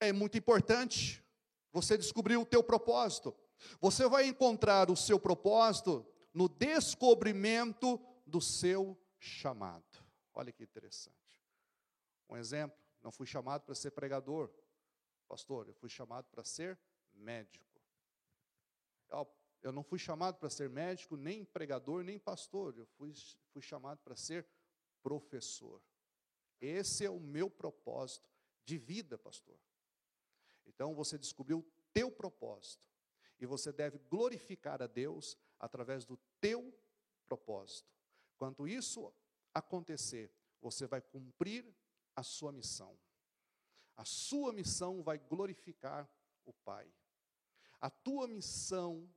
É 0.00 0.12
muito 0.12 0.36
importante 0.36 1.24
você 1.72 1.96
descobrir 1.96 2.36
o 2.36 2.46
teu 2.46 2.62
propósito. 2.62 3.34
Você 3.80 4.06
vai 4.08 4.26
encontrar 4.26 4.90
o 4.90 4.96
seu 4.96 5.18
propósito 5.18 6.06
no 6.32 6.48
descobrimento 6.48 8.00
do 8.26 8.40
seu 8.40 8.96
chamado. 9.18 9.84
Olha 10.34 10.52
que 10.52 10.62
interessante. 10.62 11.23
Um 12.28 12.36
exemplo, 12.36 12.76
não 13.02 13.12
fui 13.12 13.26
chamado 13.26 13.62
para 13.62 13.74
ser 13.74 13.90
pregador, 13.90 14.50
pastor, 15.28 15.68
eu 15.68 15.74
fui 15.74 15.88
chamado 15.88 16.26
para 16.30 16.44
ser 16.44 16.78
médico. 17.12 17.64
Eu 19.62 19.72
não 19.72 19.82
fui 19.82 19.98
chamado 19.98 20.36
para 20.36 20.50
ser 20.50 20.68
médico, 20.68 21.16
nem 21.16 21.44
pregador, 21.44 22.02
nem 22.04 22.18
pastor. 22.18 22.76
Eu 22.76 22.86
fui, 22.86 23.14
fui 23.50 23.62
chamado 23.62 23.98
para 24.02 24.14
ser 24.14 24.46
professor. 25.02 25.82
Esse 26.60 27.04
é 27.04 27.10
o 27.10 27.20
meu 27.20 27.48
propósito 27.48 28.28
de 28.64 28.76
vida, 28.76 29.16
pastor. 29.16 29.58
Então 30.66 30.94
você 30.94 31.18
descobriu 31.18 31.58
o 31.58 31.66
teu 31.92 32.10
propósito. 32.10 32.84
E 33.38 33.46
você 33.46 33.72
deve 33.72 33.98
glorificar 33.98 34.82
a 34.82 34.86
Deus 34.86 35.36
através 35.58 36.04
do 36.04 36.16
teu 36.40 36.72
propósito. 37.26 37.90
Quanto 38.36 38.68
isso 38.68 39.12
acontecer, 39.52 40.30
você 40.60 40.86
vai 40.86 41.00
cumprir 41.00 41.74
a 42.14 42.22
sua 42.22 42.52
missão. 42.52 42.98
A 43.96 44.04
sua 44.04 44.52
missão 44.52 45.02
vai 45.02 45.18
glorificar 45.18 46.08
o 46.44 46.52
Pai. 46.52 46.92
A 47.80 47.90
tua 47.90 48.26
missão 48.26 49.08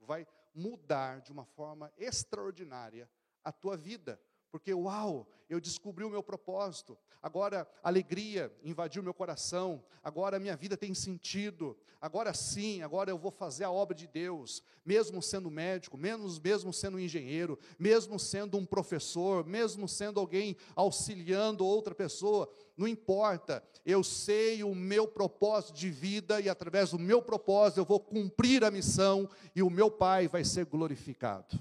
vai 0.00 0.26
mudar 0.54 1.20
de 1.20 1.32
uma 1.32 1.44
forma 1.44 1.92
extraordinária 1.96 3.10
a 3.42 3.52
tua 3.52 3.76
vida. 3.76 4.20
Porque, 4.54 4.72
uau, 4.72 5.26
eu 5.50 5.60
descobri 5.60 6.04
o 6.04 6.08
meu 6.08 6.22
propósito, 6.22 6.96
agora 7.20 7.68
alegria 7.82 8.56
invadiu 8.62 9.02
meu 9.02 9.12
coração, 9.12 9.82
agora 10.00 10.38
minha 10.38 10.54
vida 10.54 10.76
tem 10.76 10.94
sentido, 10.94 11.76
agora 12.00 12.32
sim, 12.32 12.80
agora 12.80 13.10
eu 13.10 13.18
vou 13.18 13.32
fazer 13.32 13.64
a 13.64 13.70
obra 13.72 13.96
de 13.96 14.06
Deus, 14.06 14.62
mesmo 14.84 15.20
sendo 15.20 15.50
médico, 15.50 15.98
menos 15.98 16.38
mesmo 16.38 16.72
sendo 16.72 17.00
engenheiro, 17.00 17.58
mesmo 17.80 18.16
sendo 18.16 18.56
um 18.56 18.64
professor, 18.64 19.44
mesmo 19.44 19.88
sendo 19.88 20.20
alguém 20.20 20.56
auxiliando 20.76 21.66
outra 21.66 21.92
pessoa, 21.92 22.48
não 22.76 22.86
importa, 22.86 23.60
eu 23.84 24.04
sei 24.04 24.62
o 24.62 24.72
meu 24.72 25.08
propósito 25.08 25.74
de 25.74 25.90
vida 25.90 26.40
e 26.40 26.48
através 26.48 26.92
do 26.92 26.98
meu 27.00 27.20
propósito 27.20 27.80
eu 27.80 27.84
vou 27.84 27.98
cumprir 27.98 28.62
a 28.62 28.70
missão 28.70 29.28
e 29.52 29.64
o 29.64 29.68
meu 29.68 29.90
Pai 29.90 30.28
vai 30.28 30.44
ser 30.44 30.64
glorificado. 30.64 31.60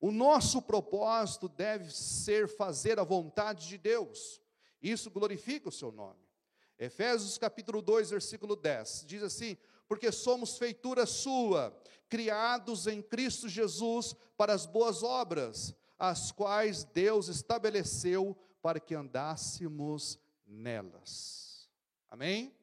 O 0.00 0.10
nosso 0.10 0.60
propósito 0.60 1.48
deve 1.48 1.90
ser 1.90 2.48
fazer 2.48 2.98
a 2.98 3.04
vontade 3.04 3.66
de 3.66 3.78
Deus. 3.78 4.40
Isso 4.82 5.10
glorifica 5.10 5.68
o 5.68 5.72
seu 5.72 5.90
nome. 5.90 6.20
Efésios 6.78 7.38
capítulo 7.38 7.80
2, 7.80 8.10
versículo 8.10 8.54
10, 8.54 9.04
diz 9.06 9.22
assim: 9.22 9.56
porque 9.88 10.10
somos 10.10 10.58
feitura 10.58 11.06
sua, 11.06 11.76
criados 12.08 12.86
em 12.86 13.00
Cristo 13.00 13.48
Jesus 13.48 14.14
para 14.36 14.52
as 14.52 14.66
boas 14.66 15.02
obras, 15.02 15.74
as 15.98 16.32
quais 16.32 16.84
Deus 16.84 17.28
estabeleceu 17.28 18.36
para 18.60 18.80
que 18.80 18.94
andássemos 18.94 20.18
nelas. 20.46 21.68
Amém? 22.10 22.54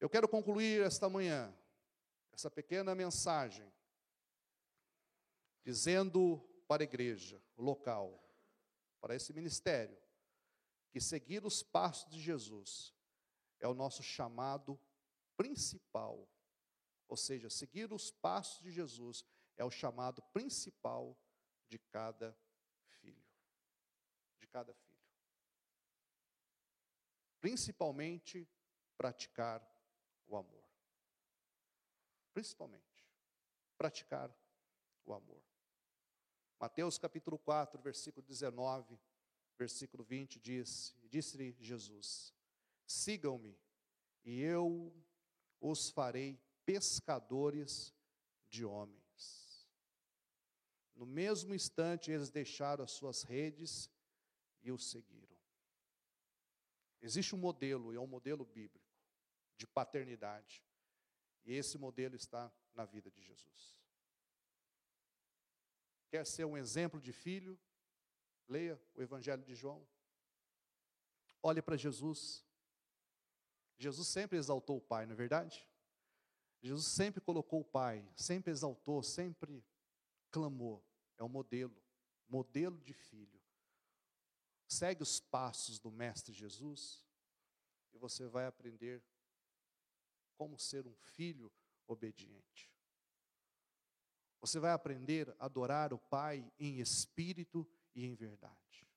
Eu 0.00 0.08
quero 0.08 0.28
concluir 0.28 0.82
esta 0.82 1.08
manhã, 1.08 1.52
essa 2.32 2.50
pequena 2.50 2.94
mensagem, 2.94 3.70
dizendo 5.64 6.38
para 6.66 6.82
a 6.82 6.84
igreja 6.84 7.42
local, 7.56 8.22
para 9.00 9.14
esse 9.14 9.32
ministério, 9.32 9.98
que 10.90 11.00
seguir 11.00 11.44
os 11.44 11.62
passos 11.62 12.10
de 12.10 12.20
Jesus 12.20 12.94
é 13.60 13.68
o 13.68 13.74
nosso 13.74 14.02
chamado 14.02 14.80
principal. 15.36 16.28
Ou 17.08 17.16
seja, 17.16 17.50
seguir 17.50 17.92
os 17.92 18.10
passos 18.10 18.62
de 18.62 18.70
Jesus 18.70 19.24
é 19.56 19.64
o 19.64 19.70
chamado 19.70 20.22
principal 20.32 21.16
de 21.68 21.78
cada 21.78 22.36
filho. 23.00 23.24
De 24.38 24.46
cada 24.46 24.74
filho. 24.74 24.98
Principalmente 27.40 28.48
praticar 28.96 29.66
o 30.26 30.36
amor. 30.36 30.64
Principalmente 32.32 33.08
praticar 33.76 34.30
o 35.06 35.14
amor. 35.14 35.49
Mateus 36.60 36.98
capítulo 36.98 37.38
4, 37.38 37.80
versículo 37.80 38.22
19, 38.26 39.00
versículo 39.56 40.04
20 40.04 40.38
diz: 40.38 40.94
Disse-lhe 41.08 41.56
Jesus: 41.58 42.34
Sigam-me, 42.86 43.58
e 44.22 44.42
eu 44.42 44.94
os 45.58 45.88
farei 45.88 46.38
pescadores 46.66 47.94
de 48.50 48.66
homens. 48.66 49.66
No 50.94 51.06
mesmo 51.06 51.54
instante, 51.54 52.10
eles 52.10 52.30
deixaram 52.30 52.84
as 52.84 52.90
suas 52.90 53.22
redes 53.22 53.90
e 54.62 54.70
o 54.70 54.76
seguiram. 54.76 55.38
Existe 57.00 57.34
um 57.34 57.38
modelo, 57.38 57.90
e 57.90 57.96
é 57.96 58.00
um 58.00 58.06
modelo 58.06 58.44
bíblico, 58.44 58.94
de 59.56 59.66
paternidade. 59.66 60.62
E 61.42 61.54
esse 61.54 61.78
modelo 61.78 62.14
está 62.14 62.52
na 62.74 62.84
vida 62.84 63.10
de 63.10 63.22
Jesus. 63.22 63.79
Quer 66.10 66.26
ser 66.26 66.44
um 66.44 66.58
exemplo 66.58 67.00
de 67.00 67.12
filho? 67.12 67.58
Leia 68.48 68.80
o 68.94 69.00
Evangelho 69.00 69.44
de 69.44 69.54
João. 69.54 69.86
Olhe 71.40 71.62
para 71.62 71.76
Jesus. 71.76 72.44
Jesus 73.78 74.08
sempre 74.08 74.36
exaltou 74.36 74.76
o 74.76 74.80
Pai, 74.80 75.06
não 75.06 75.12
é 75.12 75.16
verdade? 75.16 75.66
Jesus 76.60 76.86
sempre 76.86 77.20
colocou 77.20 77.60
o 77.60 77.64
Pai, 77.64 78.06
sempre 78.14 78.50
exaltou, 78.50 79.02
sempre 79.02 79.64
clamou. 80.30 80.84
É 81.16 81.22
o 81.22 81.28
modelo, 81.28 81.80
modelo 82.28 82.78
de 82.80 82.92
filho. 82.92 83.40
Segue 84.66 85.02
os 85.02 85.20
passos 85.20 85.78
do 85.78 85.90
Mestre 85.90 86.34
Jesus 86.34 87.06
e 87.92 87.98
você 87.98 88.26
vai 88.26 88.46
aprender 88.46 89.02
como 90.36 90.58
ser 90.58 90.86
um 90.86 90.94
filho 90.94 91.52
obediente. 91.86 92.69
Você 94.40 94.58
vai 94.58 94.72
aprender 94.72 95.34
a 95.38 95.44
adorar 95.44 95.92
o 95.92 95.98
Pai 95.98 96.50
em 96.58 96.80
espírito 96.80 97.66
e 97.94 98.06
em 98.06 98.14
verdade. 98.14 98.88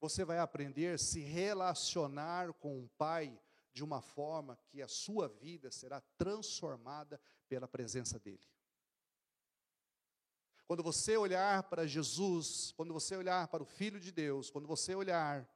Você 0.00 0.24
vai 0.24 0.38
aprender 0.38 0.94
a 0.94 0.98
se 0.98 1.20
relacionar 1.20 2.52
com 2.54 2.82
o 2.82 2.88
Pai 2.88 3.38
de 3.72 3.84
uma 3.84 4.02
forma 4.02 4.58
que 4.68 4.82
a 4.82 4.88
sua 4.88 5.28
vida 5.28 5.70
será 5.70 6.00
transformada 6.18 7.20
pela 7.48 7.68
presença 7.68 8.18
dEle. 8.18 8.50
Quando 10.66 10.82
você 10.82 11.16
olhar 11.16 11.62
para 11.64 11.86
Jesus, 11.86 12.72
quando 12.72 12.92
você 12.92 13.16
olhar 13.16 13.46
para 13.48 13.62
o 13.62 13.66
Filho 13.66 14.00
de 14.00 14.10
Deus, 14.10 14.50
quando 14.50 14.66
você 14.66 14.94
olhar 14.94 15.48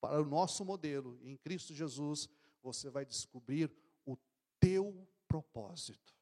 para 0.00 0.20
o 0.20 0.24
nosso 0.24 0.64
modelo 0.64 1.18
em 1.22 1.36
Cristo 1.36 1.74
Jesus, 1.74 2.28
você 2.62 2.90
vai 2.90 3.04
descobrir 3.04 3.70
o 4.04 4.16
teu 4.58 5.06
propósito. 5.28 6.14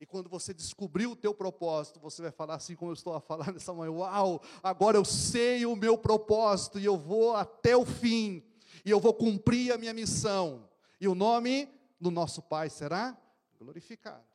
E 0.00 0.06
quando 0.06 0.28
você 0.30 0.54
descobrir 0.54 1.06
o 1.06 1.16
teu 1.16 1.34
propósito, 1.34 1.98
você 1.98 2.22
vai 2.22 2.30
falar 2.30 2.54
assim 2.54 2.76
como 2.76 2.90
eu 2.90 2.94
estou 2.94 3.14
a 3.14 3.20
falar 3.20 3.50
nessa 3.52 3.74
manhã: 3.74 3.90
Uau, 3.90 4.40
agora 4.62 4.96
eu 4.96 5.04
sei 5.04 5.66
o 5.66 5.74
meu 5.74 5.98
propósito 5.98 6.78
e 6.78 6.84
eu 6.84 6.96
vou 6.96 7.34
até 7.34 7.76
o 7.76 7.84
fim, 7.84 8.42
e 8.84 8.90
eu 8.90 9.00
vou 9.00 9.12
cumprir 9.12 9.72
a 9.72 9.78
minha 9.78 9.92
missão, 9.92 10.70
e 11.00 11.08
o 11.08 11.14
nome 11.14 11.68
do 12.00 12.10
nosso 12.10 12.42
Pai 12.42 12.70
será 12.70 13.20
glorificado. 13.58 14.26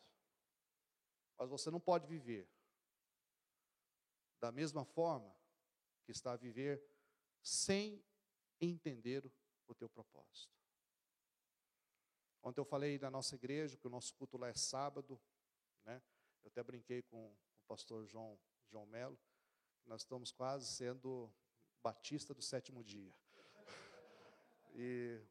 Mas 1.37 1.49
você 1.49 1.71
não 1.71 1.79
pode 1.79 2.07
viver 2.07 2.47
da 4.39 4.51
mesma 4.51 4.83
forma 4.83 5.33
que 6.03 6.11
está 6.11 6.33
a 6.33 6.35
viver 6.35 6.83
sem 7.41 8.03
entender 8.59 9.31
o 9.67 9.73
teu 9.73 9.87
propósito. 9.87 10.51
Ontem 12.43 12.59
eu 12.59 12.65
falei 12.65 12.99
na 12.99 13.09
nossa 13.09 13.35
igreja 13.35 13.77
que 13.77 13.87
o 13.87 13.89
nosso 13.89 14.13
culto 14.15 14.37
lá 14.37 14.49
é 14.49 14.53
sábado, 14.53 15.17
né? 15.83 16.01
Eu 16.43 16.49
até 16.49 16.63
brinquei 16.63 17.01
com 17.03 17.31
o 17.31 17.37
pastor 17.67 18.05
João, 18.05 18.39
João 18.69 18.85
Melo, 18.85 19.17
nós 19.85 20.01
estamos 20.01 20.31
quase 20.31 20.65
sendo 20.65 21.31
batista 21.81 22.33
do 22.33 22.41
sétimo 22.41 22.83
dia. 22.83 23.13
E 24.75 25.21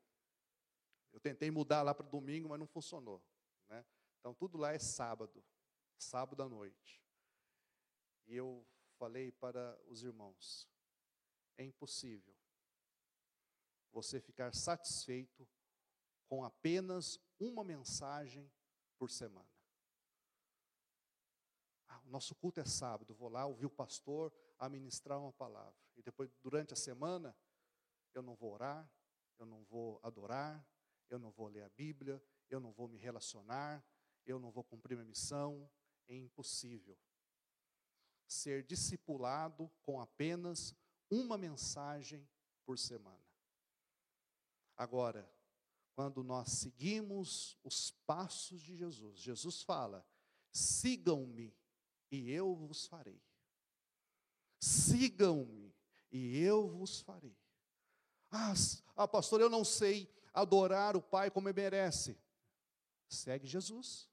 eu 1.13 1.19
tentei 1.19 1.51
mudar 1.51 1.83
lá 1.83 1.93
para 1.93 2.07
domingo, 2.07 2.49
mas 2.49 2.61
não 2.61 2.67
funcionou. 2.67 3.21
Né? 3.69 3.85
Então 4.21 4.33
tudo 4.33 4.57
lá 4.57 4.73
é 4.73 4.79
sábado, 4.79 5.45
sábado 5.99 6.45
à 6.45 6.49
noite. 6.49 7.03
E 8.29 8.37
eu 8.37 8.65
falei 8.99 9.33
para 9.33 9.77
os 9.89 10.05
irmãos: 10.05 10.69
é 11.59 11.65
impossível 11.65 12.33
você 13.91 14.21
ficar 14.21 14.55
satisfeito 14.55 15.47
com 16.27 16.45
apenas 16.45 17.19
uma 17.39 17.63
mensagem 17.63 18.51
por 18.97 19.11
semana. 19.11 19.51
Nosso 22.13 22.35
culto 22.35 22.61
é 22.61 22.65
sábado, 22.67 23.15
vou 23.15 23.31
lá 23.31 23.47
ouvir 23.47 23.65
o 23.65 23.71
pastor 23.71 24.31
a 24.59 24.69
ministrar 24.69 25.19
uma 25.19 25.33
palavra. 25.33 25.75
E 25.97 26.03
depois, 26.03 26.31
durante 26.43 26.75
a 26.75 26.77
semana, 26.77 27.35
eu 28.13 28.23
não 28.23 28.37
vou 28.37 28.53
orar, 28.53 28.87
eu 29.39 29.47
não 29.47 29.65
vou 29.65 29.99
adorar, 30.03 30.63
eu 31.09 31.19
não 31.19 31.31
vou 31.31 31.49
ler 31.49 31.63
a 31.63 31.71
Bíblia, 31.71 32.23
eu 32.51 32.61
não 32.61 32.71
vou 32.71 32.87
me 32.87 32.99
relacionar, 32.99 33.83
eu 34.27 34.39
não 34.39 34.51
vou 34.51 34.63
cumprir 34.63 34.95
minha 34.95 35.09
missão. 35.09 35.67
É 36.07 36.15
impossível. 36.15 36.99
Ser 38.27 38.63
discipulado 38.63 39.71
com 39.81 39.99
apenas 39.99 40.77
uma 41.11 41.39
mensagem 41.39 42.29
por 42.67 42.79
semana. 42.79 43.25
Agora, 44.77 45.27
quando 45.95 46.23
nós 46.23 46.51
seguimos 46.51 47.59
os 47.65 47.91
passos 48.07 48.61
de 48.61 48.77
Jesus, 48.77 49.19
Jesus 49.19 49.63
fala: 49.63 50.07
sigam-me 50.53 51.57
e 52.13 52.31
eu 52.31 52.55
vos 52.55 52.87
farei. 52.87 53.21
Sigam-me 54.61 55.75
e 56.13 56.39
eu 56.39 56.69
vos 56.69 57.01
farei. 57.01 57.37
Ah, 58.31 58.53
ah, 58.95 59.09
pastor, 59.09 59.41
eu 59.41 59.49
não 59.49 59.65
sei 59.65 60.09
adorar 60.33 60.95
o 60.97 61.03
Pai 61.03 61.31
como 61.31 61.49
ele 61.49 61.61
merece. 61.61 62.19
Segue 63.09 63.47
Jesus. 63.47 64.09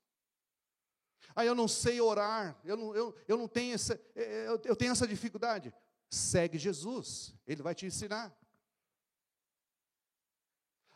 Ah, 1.36 1.46
eu 1.46 1.54
não 1.54 1.68
sei 1.68 2.02
orar, 2.02 2.60
eu 2.64 2.76
não, 2.76 2.96
eu, 2.96 3.16
eu 3.28 3.38
não 3.38 3.48
tenho 3.48 3.76
essa, 3.76 3.94
é, 4.16 4.24
é, 4.24 4.48
eu, 4.48 4.62
eu 4.66 4.76
tenho 4.76 4.92
essa 4.92 5.08
dificuldade. 5.08 5.74
Segue 6.10 6.58
Jesus, 6.58 7.36
Ele 7.46 7.62
vai 7.62 7.76
te 7.76 7.86
ensinar. 7.86 8.36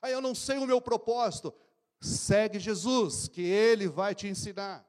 Ah, 0.02 0.10
eu 0.10 0.22
não 0.22 0.34
sei 0.34 0.58
o 0.58 0.66
meu 0.66 0.82
propósito. 0.82 1.54
Segue 2.02 2.60
Jesus, 2.60 3.28
que 3.28 3.42
Ele 3.42 3.88
vai 3.88 4.16
te 4.16 4.28
ensinar. 4.28 4.86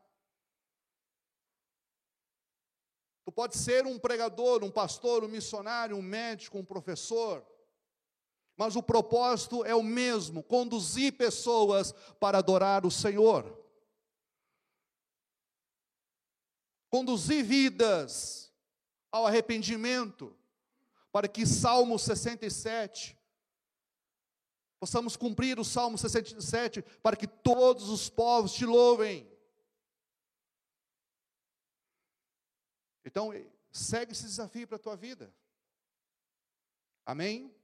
Tu 3.25 3.33
pode 3.33 3.57
ser 3.57 3.87
um 3.87 3.99
pregador, 3.99 4.63
um 4.63 4.71
pastor, 4.71 5.25
um 5.25 5.29
missionário, 5.29 5.97
um 5.97 6.03
médico, 6.03 6.59
um 6.59 6.65
professor, 6.65 7.45
mas 8.57 8.77
o 8.77 8.83
propósito 8.83 9.65
é 9.65 9.75
o 9.75 9.83
mesmo: 9.83 10.43
conduzir 10.43 11.17
pessoas 11.17 11.93
para 12.21 12.39
adorar 12.39 12.85
o 12.85 12.91
Senhor, 12.91 13.59
conduzir 16.91 17.45
vidas 17.45 18.53
ao 19.11 19.27
arrependimento, 19.27 20.37
para 21.11 21.27
que 21.27 21.47
Salmo 21.47 21.99
67 21.99 23.19
possamos 24.79 25.17
cumprir 25.17 25.59
o 25.59 25.65
Salmo 25.65 25.97
67 25.97 26.83
para 27.03 27.17
que 27.17 27.27
todos 27.27 27.89
os 27.89 28.11
povos 28.11 28.53
te 28.53 28.67
louvem. 28.67 29.34
Então, 33.05 33.33
segue 33.71 34.13
esse 34.13 34.25
desafio 34.25 34.67
para 34.67 34.77
a 34.77 34.81
tua 34.81 34.97
vida. 34.97 35.35
Amém? 37.05 37.55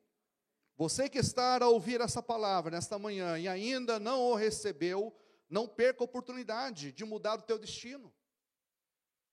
Você 0.77 1.09
que 1.09 1.19
está 1.19 1.63
a 1.63 1.69
ouvir 1.69 2.01
essa 2.01 2.23
palavra 2.23 2.71
nesta 2.71 2.99
manhã 2.99 3.39
e 3.39 3.47
ainda 3.47 3.99
não 3.99 4.21
o 4.23 4.35
recebeu, 4.35 5.15
não 5.49 5.67
perca 5.67 6.03
a 6.03 6.05
oportunidade 6.05 6.93
de 6.93 7.05
mudar 7.05 7.39
o 7.39 7.43
teu 7.43 7.59
destino. 7.59 8.13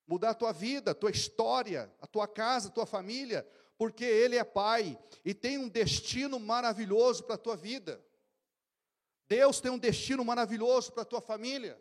Mudar 0.06 0.30
a 0.30 0.34
tua 0.34 0.52
vida, 0.52 0.90
a 0.90 0.94
tua 0.94 1.10
história, 1.10 1.92
a 2.00 2.06
tua 2.06 2.26
casa, 2.26 2.68
a 2.68 2.72
tua 2.72 2.86
família, 2.86 3.46
porque 3.76 4.04
Ele 4.04 4.36
é 4.36 4.44
Pai 4.44 4.98
e 5.24 5.32
tem 5.32 5.58
um 5.58 5.68
destino 5.68 6.40
maravilhoso 6.40 7.24
para 7.24 7.36
a 7.36 7.38
tua 7.38 7.56
vida. 7.56 8.02
Deus 9.28 9.60
tem 9.60 9.70
um 9.70 9.78
destino 9.78 10.24
maravilhoso 10.24 10.92
para 10.92 11.02
a 11.02 11.06
tua 11.06 11.20
família. 11.20 11.78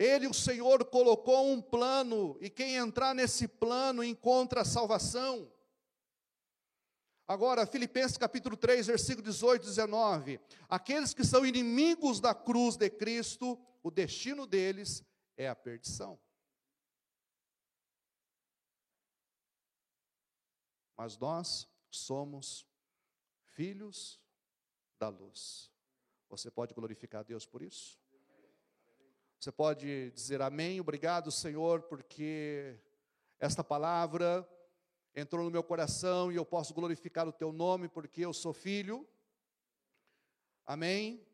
Ele, 0.00 0.26
o 0.26 0.32
Senhor, 0.32 0.82
colocou 0.86 1.52
um 1.52 1.60
plano, 1.60 2.38
e 2.40 2.48
quem 2.48 2.76
entrar 2.76 3.14
nesse 3.14 3.46
plano 3.46 4.02
encontra 4.02 4.62
a 4.62 4.64
salvação. 4.64 5.52
Agora, 7.28 7.66
Filipenses 7.66 8.16
capítulo 8.16 8.56
3, 8.56 8.86
versículo 8.86 9.22
18 9.22 9.62
e 9.62 9.66
19. 9.66 10.40
Aqueles 10.70 11.12
que 11.12 11.22
são 11.22 11.44
inimigos 11.44 12.18
da 12.18 12.34
cruz 12.34 12.78
de 12.78 12.88
Cristo, 12.88 13.60
o 13.82 13.90
destino 13.90 14.46
deles 14.46 15.04
é 15.36 15.50
a 15.50 15.54
perdição. 15.54 16.18
Mas 20.96 21.18
nós 21.18 21.68
somos 21.90 22.66
filhos 23.52 24.18
da 24.98 25.10
luz. 25.10 25.70
Você 26.30 26.50
pode 26.50 26.72
glorificar 26.72 27.20
a 27.20 27.24
Deus 27.24 27.44
por 27.44 27.60
isso? 27.60 27.99
Você 29.40 29.50
pode 29.50 30.10
dizer 30.10 30.42
amém, 30.42 30.82
obrigado, 30.82 31.32
Senhor, 31.32 31.80
porque 31.84 32.76
esta 33.38 33.64
palavra 33.64 34.46
entrou 35.16 35.42
no 35.42 35.50
meu 35.50 35.62
coração 35.62 36.30
e 36.30 36.36
eu 36.36 36.44
posso 36.44 36.74
glorificar 36.74 37.26
o 37.26 37.32
teu 37.32 37.50
nome 37.50 37.88
porque 37.88 38.20
eu 38.20 38.34
sou 38.34 38.52
filho. 38.52 39.08
Amém? 40.66 41.26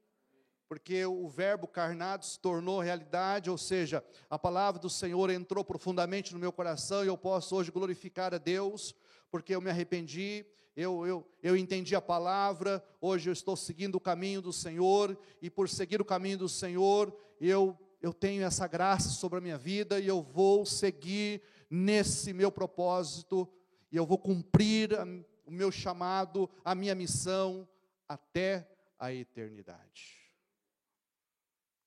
Porque 0.68 1.04
o 1.04 1.28
verbo 1.28 1.66
carnado 1.66 2.24
se 2.24 2.38
tornou 2.38 2.78
realidade, 2.78 3.50
ou 3.50 3.58
seja, 3.58 4.04
a 4.30 4.38
palavra 4.38 4.80
do 4.80 4.88
Senhor 4.88 5.28
entrou 5.28 5.64
profundamente 5.64 6.32
no 6.32 6.38
meu 6.38 6.52
coração 6.52 7.02
e 7.02 7.08
eu 7.08 7.18
posso 7.18 7.56
hoje 7.56 7.72
glorificar 7.72 8.32
a 8.32 8.38
Deus, 8.38 8.94
porque 9.32 9.52
eu 9.52 9.60
me 9.60 9.68
arrependi, 9.68 10.46
eu, 10.76 11.04
eu, 11.04 11.26
eu 11.42 11.56
entendi 11.56 11.96
a 11.96 12.00
palavra, 12.00 12.84
hoje 13.00 13.28
eu 13.28 13.32
estou 13.32 13.56
seguindo 13.56 13.96
o 13.96 14.00
caminho 14.00 14.40
do 14.40 14.52
Senhor, 14.52 15.18
e 15.42 15.50
por 15.50 15.68
seguir 15.68 16.00
o 16.00 16.04
caminho 16.04 16.38
do 16.38 16.48
Senhor, 16.48 17.12
eu 17.40 17.76
eu 18.00 18.12
tenho 18.12 18.44
essa 18.44 18.66
graça 18.66 19.08
sobre 19.08 19.38
a 19.38 19.42
minha 19.42 19.58
vida 19.58 19.98
e 19.98 20.06
eu 20.06 20.22
vou 20.22 20.64
seguir 20.66 21.42
nesse 21.70 22.32
meu 22.32 22.52
propósito 22.52 23.48
e 23.90 23.96
eu 23.96 24.06
vou 24.06 24.18
cumprir 24.18 24.94
a, 24.94 25.04
o 25.44 25.50
meu 25.50 25.70
chamado, 25.70 26.50
a 26.64 26.74
minha 26.74 26.94
missão 26.94 27.68
até 28.08 28.70
a 28.98 29.12
eternidade. 29.12 30.26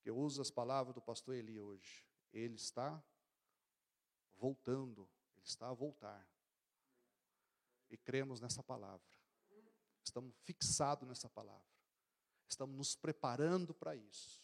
Eu 0.03 0.17
uso 0.17 0.41
as 0.41 0.49
palavras 0.49 0.95
do 0.95 1.01
pastor 1.01 1.35
Eli 1.35 1.59
hoje. 1.59 2.05
Ele 2.33 2.55
está 2.55 3.03
voltando, 4.37 5.09
ele 5.35 5.45
está 5.45 5.69
a 5.69 5.73
voltar. 5.73 6.27
E 7.89 7.97
cremos 7.97 8.39
nessa 8.39 8.63
palavra. 8.63 9.05
Estamos 10.03 10.33
fixados 10.43 11.07
nessa 11.07 11.29
palavra. 11.29 11.61
Estamos 12.47 12.75
nos 12.75 12.95
preparando 12.95 13.73
para 13.73 13.95
isso. 13.95 14.41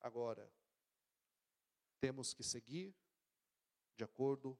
Agora, 0.00 0.50
temos 2.00 2.32
que 2.32 2.42
seguir 2.42 2.94
de 3.96 4.04
acordo 4.04 4.58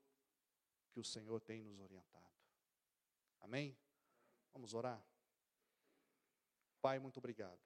que 0.91 0.99
o 0.99 1.05
Senhor 1.05 1.41
tem 1.41 1.63
nos 1.63 1.79
orientado. 1.81 2.29
Amém? 3.41 3.79
Vamos 4.53 4.75
orar? 4.75 5.05
Pai, 6.81 6.99
muito 6.99 7.19
obrigado. 7.19 7.61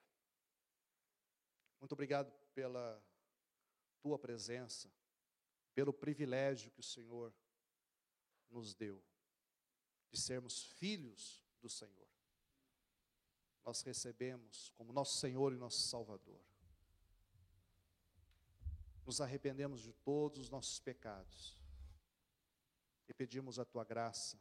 Muito 1.80 1.92
obrigado 1.92 2.30
pela 2.54 3.02
tua 4.00 4.18
presença, 4.18 4.92
pelo 5.74 5.92
privilégio 5.92 6.70
que 6.70 6.80
o 6.80 6.84
Senhor 6.84 7.34
nos 8.50 8.74
deu 8.74 9.02
de 10.10 10.20
sermos 10.20 10.62
filhos 10.62 11.42
do 11.60 11.68
Senhor. 11.68 12.08
Nós 13.64 13.80
recebemos 13.82 14.70
como 14.76 14.92
nosso 14.92 15.18
Senhor 15.18 15.52
e 15.52 15.56
nosso 15.56 15.80
Salvador. 15.88 16.51
Nos 19.04 19.20
arrependemos 19.20 19.80
de 19.80 19.92
todos 19.92 20.38
os 20.38 20.50
nossos 20.50 20.78
pecados 20.78 21.58
e 23.08 23.14
pedimos 23.14 23.58
a 23.58 23.64
tua 23.64 23.84
graça 23.84 24.40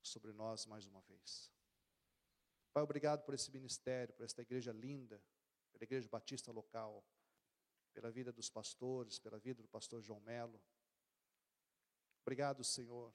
sobre 0.00 0.32
nós 0.32 0.66
mais 0.66 0.86
uma 0.86 1.00
vez. 1.02 1.52
Pai, 2.72 2.82
obrigado 2.82 3.24
por 3.24 3.34
esse 3.34 3.50
ministério, 3.50 4.14
por 4.14 4.24
esta 4.24 4.40
igreja 4.40 4.72
linda, 4.72 5.22
pela 5.72 5.84
igreja 5.84 6.08
batista 6.08 6.50
local, 6.50 7.04
pela 7.92 8.10
vida 8.10 8.32
dos 8.32 8.48
pastores, 8.48 9.18
pela 9.18 9.38
vida 9.38 9.62
do 9.62 9.68
pastor 9.68 10.00
João 10.00 10.20
Melo. 10.20 10.60
Obrigado, 12.22 12.64
Senhor, 12.64 13.12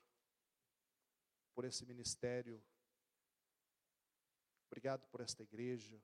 por 1.55 1.65
esse 1.65 1.86
ministério. 1.86 2.63
Obrigado 4.68 5.07
por 5.07 5.22
esta 5.22 5.41
igreja. 5.41 5.99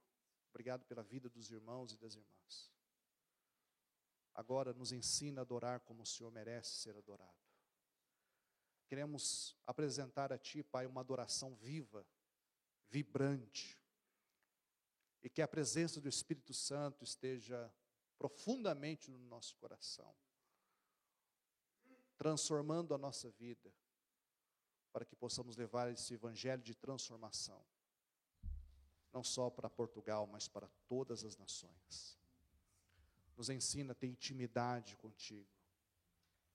Obrigado 0.49 0.83
pela 0.85 1.03
vida 1.03 1.29
dos 1.29 1.51
irmãos 1.51 1.93
e 1.93 1.97
das 1.97 2.15
irmãs. 2.15 2.72
Agora 4.33 4.73
nos 4.73 4.91
ensina 4.91 5.41
a 5.41 5.43
adorar 5.43 5.79
como 5.81 6.03
o 6.03 6.05
Senhor 6.05 6.31
merece 6.31 6.71
ser 6.75 6.97
adorado. 6.97 7.43
Queremos 8.87 9.55
apresentar 9.65 10.31
a 10.33 10.37
Ti, 10.37 10.63
Pai, 10.63 10.85
uma 10.85 11.01
adoração 11.01 11.55
viva, 11.55 12.05
vibrante, 12.89 13.79
e 15.21 15.29
que 15.29 15.41
a 15.41 15.47
presença 15.47 16.01
do 16.01 16.09
Espírito 16.09 16.53
Santo 16.53 17.03
esteja 17.03 17.73
profundamente 18.17 19.09
no 19.09 19.17
nosso 19.17 19.55
coração, 19.55 20.13
transformando 22.17 22.93
a 22.93 22.97
nossa 22.97 23.29
vida, 23.31 23.73
para 24.91 25.05
que 25.05 25.15
possamos 25.15 25.55
levar 25.55 25.91
esse 25.91 26.13
evangelho 26.13 26.61
de 26.61 26.75
transformação, 26.75 27.65
não 29.11 29.23
só 29.23 29.49
para 29.49 29.69
Portugal, 29.69 30.27
mas 30.27 30.47
para 30.47 30.67
todas 30.87 31.23
as 31.23 31.35
nações. 31.35 32.22
Nos 33.35 33.49
ensina 33.49 33.91
a 33.91 33.95
ter 33.95 34.07
intimidade 34.07 34.95
contigo, 34.97 35.49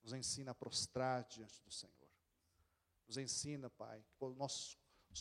nos 0.03 0.13
ensina 0.13 0.53
a 0.53 0.55
prostrar 0.55 1.25
diante 1.25 1.61
do 1.63 1.71
Senhor, 1.71 2.09
nos 3.07 3.17
ensina, 3.17 3.69
Pai, 3.69 4.05
que 4.17 4.25
os 4.25 4.37
nossos 4.37 4.79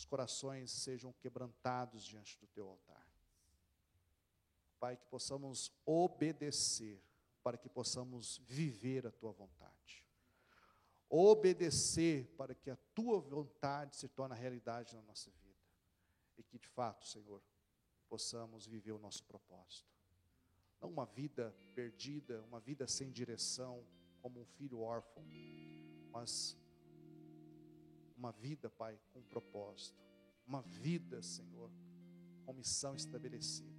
corações 0.08 0.70
sejam 0.70 1.12
quebrantados 1.14 2.04
diante 2.04 2.38
do 2.38 2.46
teu 2.46 2.68
altar. 2.68 3.06
Pai, 4.78 4.96
que 4.96 5.06
possamos 5.06 5.72
obedecer, 5.84 7.02
para 7.42 7.58
que 7.58 7.68
possamos 7.68 8.38
viver 8.46 9.06
a 9.06 9.10
tua 9.10 9.32
vontade 9.32 10.08
obedecer 11.08 12.26
para 12.36 12.54
que 12.54 12.70
a 12.70 12.76
tua 12.94 13.18
vontade 13.18 13.96
se 13.96 14.08
torne 14.08 14.34
realidade 14.36 14.94
na 14.94 15.02
nossa 15.02 15.30
vida. 15.30 15.58
E 16.36 16.42
que 16.42 16.58
de 16.58 16.68
fato, 16.68 17.06
Senhor, 17.06 17.42
possamos 18.08 18.66
viver 18.66 18.92
o 18.92 18.98
nosso 18.98 19.24
propósito. 19.24 19.97
Não 20.80 20.88
uma 20.88 21.06
vida 21.06 21.54
perdida, 21.74 22.42
uma 22.44 22.60
vida 22.60 22.86
sem 22.86 23.10
direção, 23.10 23.84
como 24.20 24.40
um 24.40 24.44
filho 24.44 24.80
órfão, 24.80 25.24
mas 26.10 26.56
uma 28.16 28.32
vida, 28.32 28.68
Pai, 28.68 28.98
com 29.12 29.22
propósito. 29.22 29.98
Uma 30.46 30.62
vida, 30.62 31.22
Senhor, 31.22 31.70
com 32.44 32.52
missão 32.52 32.94
estabelecida. 32.94 33.78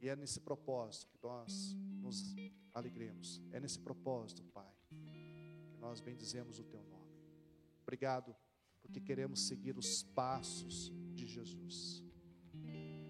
E 0.00 0.08
é 0.08 0.16
nesse 0.16 0.40
propósito 0.40 1.08
que 1.08 1.18
nós 1.22 1.74
nos 2.00 2.34
alegremos. 2.72 3.40
É 3.52 3.60
nesse 3.60 3.78
propósito, 3.78 4.42
Pai, 4.44 4.72
nós 5.80 6.00
bendizemos 6.00 6.58
o 6.58 6.64
teu 6.64 6.82
nome. 6.84 6.98
Obrigado, 7.82 8.34
porque 8.80 9.00
queremos 9.00 9.46
seguir 9.46 9.76
os 9.76 10.02
passos 10.02 10.92
de 11.14 11.26
Jesus. 11.26 12.04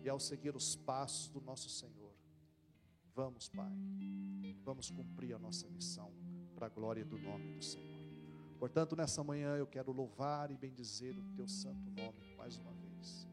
E 0.02 0.08
ao 0.08 0.18
seguir 0.18 0.54
os 0.56 0.76
passos 0.76 1.28
do 1.28 1.40
nosso 1.40 1.68
Senhor, 1.68 2.07
vamos, 3.18 3.48
Pai, 3.48 3.72
vamos 4.64 4.92
cumprir 4.92 5.34
a 5.34 5.40
nossa 5.40 5.68
missão 5.68 6.08
para 6.54 6.66
a 6.66 6.68
glória 6.68 7.04
do 7.04 7.18
nome 7.18 7.52
do 7.52 7.64
Senhor. 7.64 7.98
Portanto, 8.60 8.94
nessa 8.94 9.24
manhã 9.24 9.56
eu 9.56 9.66
quero 9.66 9.90
louvar 9.90 10.52
e 10.52 10.56
bendizer 10.56 11.18
o 11.18 11.24
teu 11.34 11.48
santo 11.48 11.90
nome 11.90 12.36
mais 12.36 12.56
uma 12.58 12.72
vez. 12.74 13.26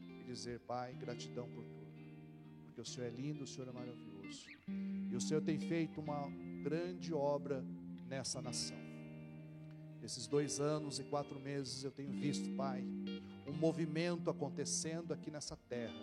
E 0.00 0.24
dizer, 0.24 0.60
Pai, 0.60 0.94
gratidão 0.94 1.46
por 1.50 1.66
tudo. 1.66 1.92
Porque 2.64 2.80
o 2.80 2.84
Senhor 2.86 3.08
é 3.08 3.10
lindo, 3.10 3.44
o 3.44 3.46
Senhor 3.46 3.68
é 3.68 3.72
maravilhoso. 3.72 4.46
E 5.10 5.14
o 5.14 5.20
Senhor 5.20 5.42
tem 5.42 5.58
feito 5.58 6.00
uma 6.00 6.30
grande 6.62 7.12
obra 7.12 7.62
nessa 8.08 8.40
nação. 8.40 8.78
Esses 10.02 10.26
dois 10.26 10.60
anos 10.60 10.98
e 10.98 11.04
quatro 11.04 11.38
meses 11.38 11.84
eu 11.84 11.90
tenho 11.90 12.12
visto, 12.12 12.48
Pai, 12.56 12.82
um 13.46 13.52
movimento 13.52 14.30
acontecendo 14.30 15.12
aqui 15.12 15.30
nessa 15.30 15.58
terra, 15.68 16.00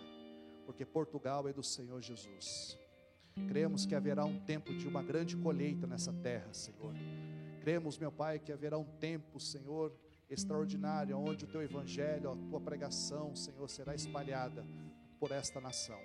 porque 0.64 0.86
Portugal 0.86 1.48
é 1.48 1.52
do 1.52 1.64
Senhor 1.64 2.00
Jesus. 2.00 2.83
Cremos 3.48 3.84
que 3.84 3.94
haverá 3.94 4.24
um 4.24 4.38
tempo 4.38 4.74
de 4.74 4.86
uma 4.86 5.02
grande 5.02 5.36
colheita 5.36 5.86
nessa 5.86 6.12
terra, 6.12 6.52
Senhor. 6.52 6.94
Cremos, 7.60 7.98
meu 7.98 8.12
Pai, 8.12 8.38
que 8.38 8.52
haverá 8.52 8.78
um 8.78 8.84
tempo, 8.84 9.40
Senhor, 9.40 9.92
extraordinário, 10.30 11.18
onde 11.18 11.44
o 11.44 11.48
teu 11.48 11.62
evangelho, 11.62 12.30
a 12.30 12.36
tua 12.36 12.60
pregação, 12.60 13.34
Senhor, 13.34 13.68
será 13.68 13.94
espalhada 13.94 14.64
por 15.18 15.32
esta 15.32 15.60
nação. 15.60 15.98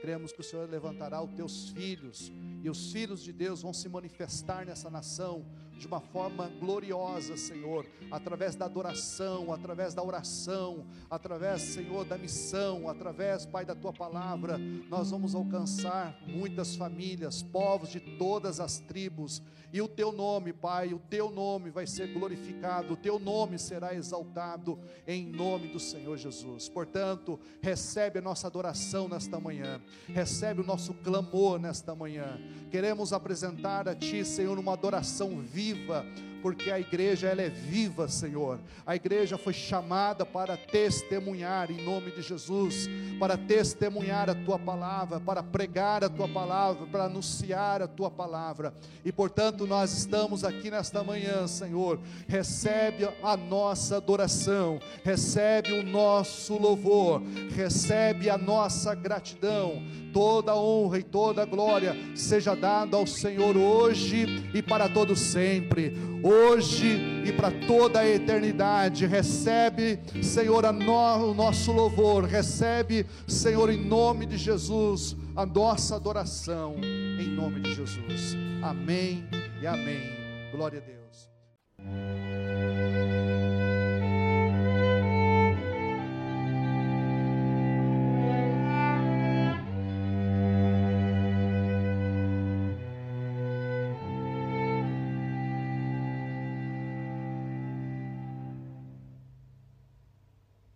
Cremos 0.00 0.32
que 0.32 0.40
o 0.40 0.44
Senhor 0.44 0.68
levantará 0.68 1.22
os 1.22 1.32
teus 1.32 1.70
filhos, 1.70 2.32
e 2.62 2.68
os 2.68 2.92
filhos 2.92 3.22
de 3.22 3.32
Deus 3.32 3.62
vão 3.62 3.72
se 3.72 3.88
manifestar 3.88 4.66
nessa 4.66 4.90
nação 4.90 5.46
de 5.76 5.86
uma 5.86 6.00
forma 6.00 6.48
gloriosa, 6.60 7.36
Senhor, 7.36 7.86
através 8.10 8.54
da 8.54 8.64
adoração, 8.64 9.52
através 9.52 9.94
da 9.94 10.02
oração, 10.02 10.86
através, 11.10 11.62
Senhor, 11.62 12.04
da 12.04 12.16
missão, 12.16 12.88
através, 12.88 13.44
Pai, 13.46 13.64
da 13.64 13.74
tua 13.74 13.92
palavra, 13.92 14.58
nós 14.88 15.10
vamos 15.10 15.34
alcançar 15.34 16.18
muitas 16.26 16.76
famílias, 16.76 17.42
povos 17.42 17.90
de 17.90 18.00
todas 18.00 18.60
as 18.60 18.78
tribos, 18.78 19.42
e 19.72 19.82
o 19.82 19.88
teu 19.88 20.12
nome, 20.12 20.52
Pai, 20.52 20.94
o 20.94 21.00
teu 21.00 21.32
nome 21.32 21.68
vai 21.68 21.84
ser 21.84 22.12
glorificado, 22.12 22.92
o 22.92 22.96
teu 22.96 23.18
nome 23.18 23.58
será 23.58 23.92
exaltado 23.92 24.78
em 25.04 25.26
nome 25.26 25.66
do 25.66 25.80
Senhor 25.80 26.16
Jesus. 26.16 26.68
Portanto, 26.68 27.40
recebe 27.60 28.20
a 28.20 28.22
nossa 28.22 28.46
adoração 28.46 29.08
nesta 29.08 29.40
manhã, 29.40 29.82
recebe 30.06 30.60
o 30.60 30.64
nosso 30.64 30.94
clamor 30.94 31.58
nesta 31.58 31.92
manhã. 31.92 32.40
Queremos 32.70 33.12
apresentar 33.12 33.88
a 33.88 33.96
Ti, 33.96 34.24
Senhor, 34.24 34.56
uma 34.60 34.74
adoração 34.74 35.40
viva, 35.40 35.63
viva, 35.64 36.04
porque 36.44 36.70
a 36.70 36.78
igreja 36.78 37.28
ela 37.28 37.40
é 37.40 37.48
viva, 37.48 38.06
Senhor. 38.06 38.60
A 38.84 38.94
igreja 38.94 39.38
foi 39.38 39.54
chamada 39.54 40.26
para 40.26 40.58
testemunhar 40.58 41.70
em 41.70 41.82
nome 41.82 42.10
de 42.10 42.20
Jesus, 42.20 42.86
para 43.18 43.38
testemunhar 43.38 44.28
a 44.28 44.34
tua 44.34 44.58
palavra, 44.58 45.18
para 45.18 45.42
pregar 45.42 46.04
a 46.04 46.08
tua 46.10 46.28
palavra, 46.28 46.86
para 46.88 47.04
anunciar 47.04 47.80
a 47.80 47.88
tua 47.88 48.10
palavra. 48.10 48.74
E 49.02 49.10
portanto, 49.10 49.66
nós 49.66 49.90
estamos 49.96 50.44
aqui 50.44 50.70
nesta 50.70 51.02
manhã, 51.02 51.46
Senhor. 51.46 51.98
Recebe 52.28 53.08
a 53.22 53.38
nossa 53.38 53.96
adoração, 53.96 54.78
recebe 55.02 55.72
o 55.72 55.82
nosso 55.82 56.58
louvor, 56.58 57.22
recebe 57.56 58.28
a 58.28 58.36
nossa 58.36 58.94
gratidão. 58.94 59.82
Toda 60.12 60.54
honra 60.54 60.98
e 60.98 61.02
toda 61.02 61.44
glória 61.46 61.96
seja 62.14 62.54
dada 62.54 62.98
ao 62.98 63.06
Senhor 63.06 63.56
hoje 63.56 64.50
e 64.54 64.62
para 64.62 64.88
todo 64.90 65.16
sempre. 65.16 65.92
Hoje 66.34 67.22
e 67.24 67.32
para 67.32 67.50
toda 67.66 68.00
a 68.00 68.08
eternidade. 68.08 69.06
Recebe, 69.06 70.00
Senhor, 70.22 70.70
no, 70.72 71.30
o 71.30 71.34
nosso 71.34 71.72
louvor, 71.72 72.24
recebe, 72.24 73.06
Senhor, 73.26 73.70
em 73.70 73.82
nome 73.82 74.26
de 74.26 74.36
Jesus, 74.36 75.16
a 75.36 75.46
nossa 75.46 75.96
adoração, 75.96 76.76
em 76.82 77.28
nome 77.28 77.60
de 77.60 77.74
Jesus. 77.74 78.36
Amém 78.62 79.24
e 79.62 79.66
amém. 79.66 80.50
Glória 80.52 80.78
a 80.78 80.82
Deus. 80.82 82.33